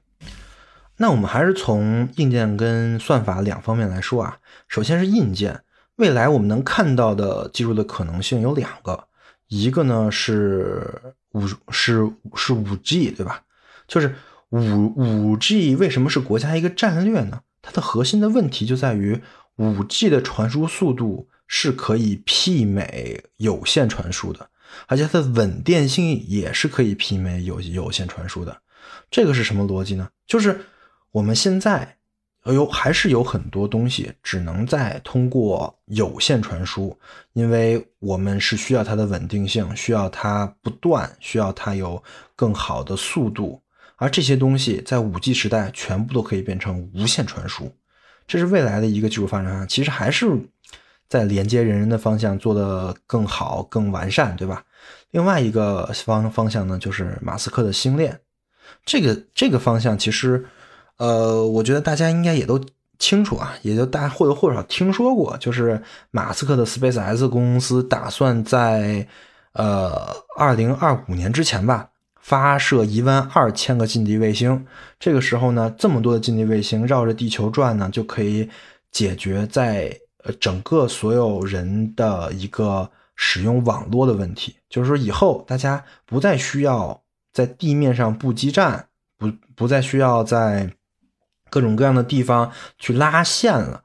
[0.98, 4.38] 那我们还是从硬件跟算法两方面来说啊。
[4.68, 5.62] 首先是硬件，
[5.96, 9.08] 未来我们能看到的技术的可能性有两个，
[9.48, 10.88] 一个呢是
[11.32, 13.42] 五是是五 G，对吧？
[13.88, 14.14] 就是
[14.50, 17.40] 五五 G 为什么是国家一个战略呢？
[17.60, 19.20] 它的核心的问题就在于
[19.56, 24.48] 五 G 的传输速度是可以媲美有线传输的，
[24.86, 28.56] 而且它的稳定性也是可以媲美有有线传输的。
[29.10, 30.08] 这个是什么逻辑呢？
[30.26, 30.60] 就是。
[31.10, 31.96] 我们现在，
[32.44, 36.96] 有还是有很多东西只能在通过有线传输，
[37.32, 42.00] 因为我们是需要它的稳定性，需要它不断，需要它有
[42.36, 43.60] 更好的速度。
[43.96, 47.74] 而这些东西在五 G 时代全部都可以变成无线传输，
[48.26, 49.66] 这是未来的一个技术发展。
[49.66, 50.26] 其实还是
[51.08, 54.62] 在连接人人的方向做得更好、更完善，对吧？
[55.10, 58.20] 另外一个方方向呢，就是马斯克的星链，
[58.84, 60.44] 这个这个方向其实。
[60.98, 62.60] 呃，我觉得大家应该也都
[62.98, 65.80] 清楚啊，也就大家或多或少听说过，就是
[66.10, 69.06] 马斯克的 SpaceX 公司打算在
[69.52, 71.88] 呃二零二五年之前吧，
[72.20, 74.66] 发射一万二千个近地卫星。
[74.98, 78.50] 这个时候呢，这么多的近地卫星绕着地球转呢，就可以
[78.90, 79.96] 解决在
[80.34, 84.56] 整个所有人的一个使用网络的问题。
[84.68, 87.02] 就是说，以后大家不再需要
[87.32, 90.72] 在地面上布基站，不不再需要在
[91.50, 93.82] 各种各样的地方去拉线了，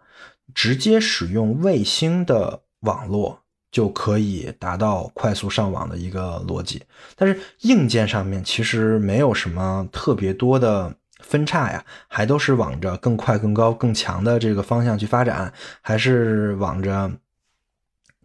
[0.53, 3.39] 直接使用卫星的网络
[3.71, 6.83] 就可以达到快速上网的一个逻辑。
[7.15, 10.93] 但是硬件上面其实没有什么特别多的
[11.23, 15.51] 分叉呀，还都是往着更快、更高、更强的这个方向去发展，
[15.81, 17.11] 还是往着。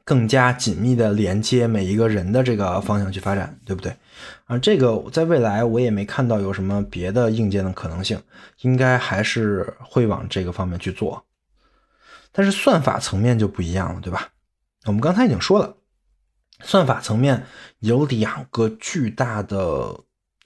[0.05, 3.95] 更加紧密的连接每一个人的这个方向去发展，对不对？
[4.47, 8.19] 啊，这个在未来我也没看到有什么别的硬件的可能性，
[8.63, 11.23] 应该还是会往这个方面去做。
[12.33, 14.29] 但是算法层面就不一样了，对吧？
[14.87, 15.77] 我们刚才已经说了，
[16.63, 17.45] 算法层面
[17.81, 19.95] 有两个巨大的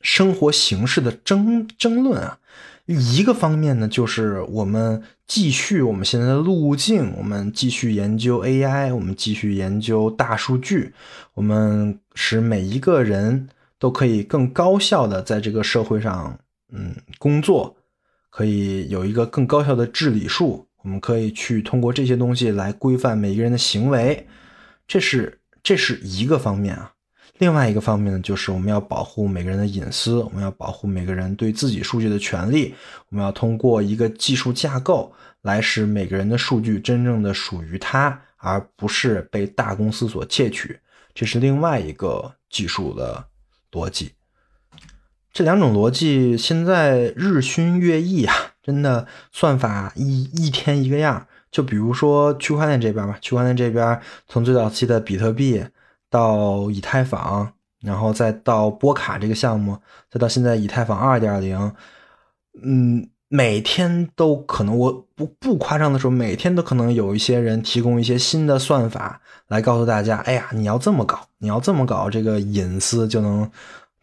[0.03, 2.39] 生活形式的争争论啊。
[2.87, 10.93] 一个方面呢，就是我们继续我们现在的路径，我们继续研究 AI，我们继续研究大数据，
[11.35, 13.49] 我们使每一个人
[13.79, 16.37] 都可以更高效的在这个社会上，
[16.73, 17.77] 嗯，工作，
[18.31, 24.27] 可以有一个更高效的治理术，我们可以去通过这些东西来规范每一个人的行为，
[24.89, 26.92] 这是这是一个方面啊。
[27.43, 32.73] 另外一个方面呢，就是我们要保护每个人的隐私，我们要保护每个人对自己数据的权利。
[33.09, 40.79] 我们要通过一个技术架构来使每个人的数据真正的属于他，而不是被大公司所窃取。
[41.17, 43.25] 这是另外一个技术的
[43.73, 44.13] 逻辑。
[45.33, 51.27] 这两种逻辑现在日新月异啊，真的算法一一天一个样。
[51.51, 55.65] 就比如说区块链这边吧，区块链这边从最早期的比特币。
[56.13, 59.79] 到以太坊，然后再到波卡这个项目，
[60.11, 61.73] 再到现在以太坊二点零，
[62.63, 73.51] 嗯，每天都可能，我不不夸张的说，每天都可能有一些人提供一些新的算法来告诉大家，哎呀，你要这么搞，你要这么搞，这个隐私就能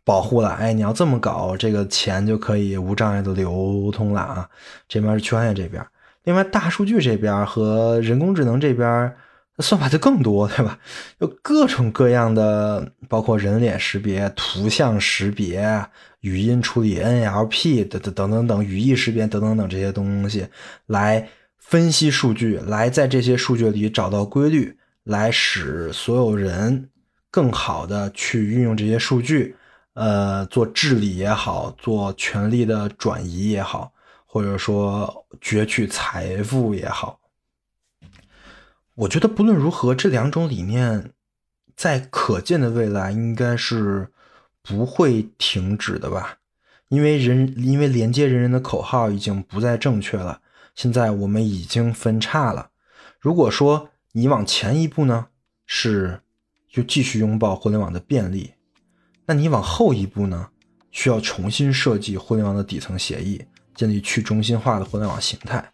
[0.04, 4.50] 保护了，哎，你要这么搞，这个钱就可以无障碍的流通了啊。
[4.88, 5.86] 这边是区块链这边，
[6.24, 9.16] 另外大数据这边和人工智能这边。
[9.62, 10.80] 算法就更多，对吧？
[11.20, 15.86] 有各种各样的，包括人脸识别、图像识别、
[16.22, 20.48] 语音处理、NLP 等等等等等，语义识别等等等这些东西，
[20.86, 21.28] 来
[21.58, 26.90] 分析数据，来在这些数据里找到规律，来使所有人
[27.30, 29.56] 更好的去运用这些数据，
[29.94, 33.92] 呃，做治理也好，做权力的转移也好，
[34.26, 37.19] 或者说攫取财富也好。
[39.00, 41.14] 我觉得不论如何，这两种理念
[41.74, 44.10] 在可见的未来应该是
[44.62, 46.40] 不会停止的吧？
[46.90, 50.42] 因为人，因为连接人人的口号已经不再正确了。
[50.76, 52.72] 现在我们已经分叉了。
[53.22, 55.28] 如果说你往前一步呢，
[55.66, 56.20] 是
[56.70, 58.52] 就继续拥抱互联网的便利，
[59.26, 60.50] 那你往后一步呢，
[60.92, 63.42] 需要重新设计互联网的底层协议，
[63.74, 65.72] 建立去中心化的互联网形态。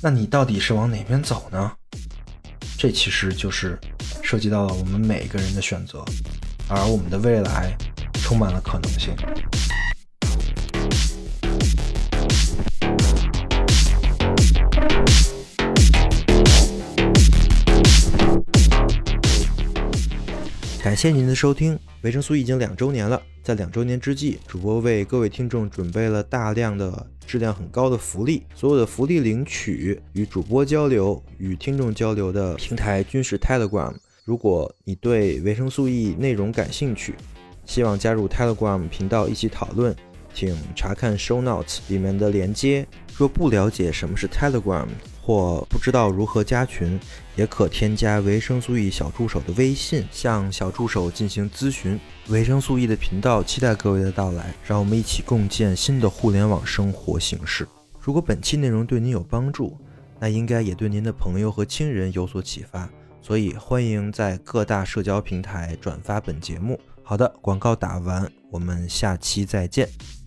[0.00, 1.72] 那你到底是往哪边走呢？
[2.80, 3.76] 这其实就是
[4.22, 6.04] 涉及到了我们每一个人的选择，
[6.68, 7.76] 而我们的未来
[8.22, 9.16] 充满了可能性。
[20.80, 23.20] 感谢您的收听，维生素已经两周年了。
[23.48, 28.42] 在两周年之际，主播为各位听众准备了大量的质量很高的福利。
[28.54, 33.94] 所有的福利领取与主播交流、与听众交流的平台均是 Telegram。
[34.26, 37.14] 如果你对维生素 E 内容感兴趣，
[37.64, 39.96] 希望加入 Telegram 频道一起讨论，
[40.38, 42.86] 请查看 Show Notes 里面的连接。
[43.16, 44.86] 若不了解什么是 Telegram，
[45.20, 46.96] 或不知道如何加群，
[47.34, 51.98] 也可添加维生素 E 小助手的微信，向小助手进行咨询。
[52.28, 57.66] 维生素 E 的频道期待各位的到来，让我们一起共建新的互联网生活形式。
[57.98, 59.76] 如果本期内容对您有帮助，
[60.20, 62.88] 那应该也对您的朋友和亲人有所启发，
[63.20, 66.78] 所以欢迎在各大社交平台转发本节目。
[67.02, 70.17] 好的，广告打完，我们下期再见。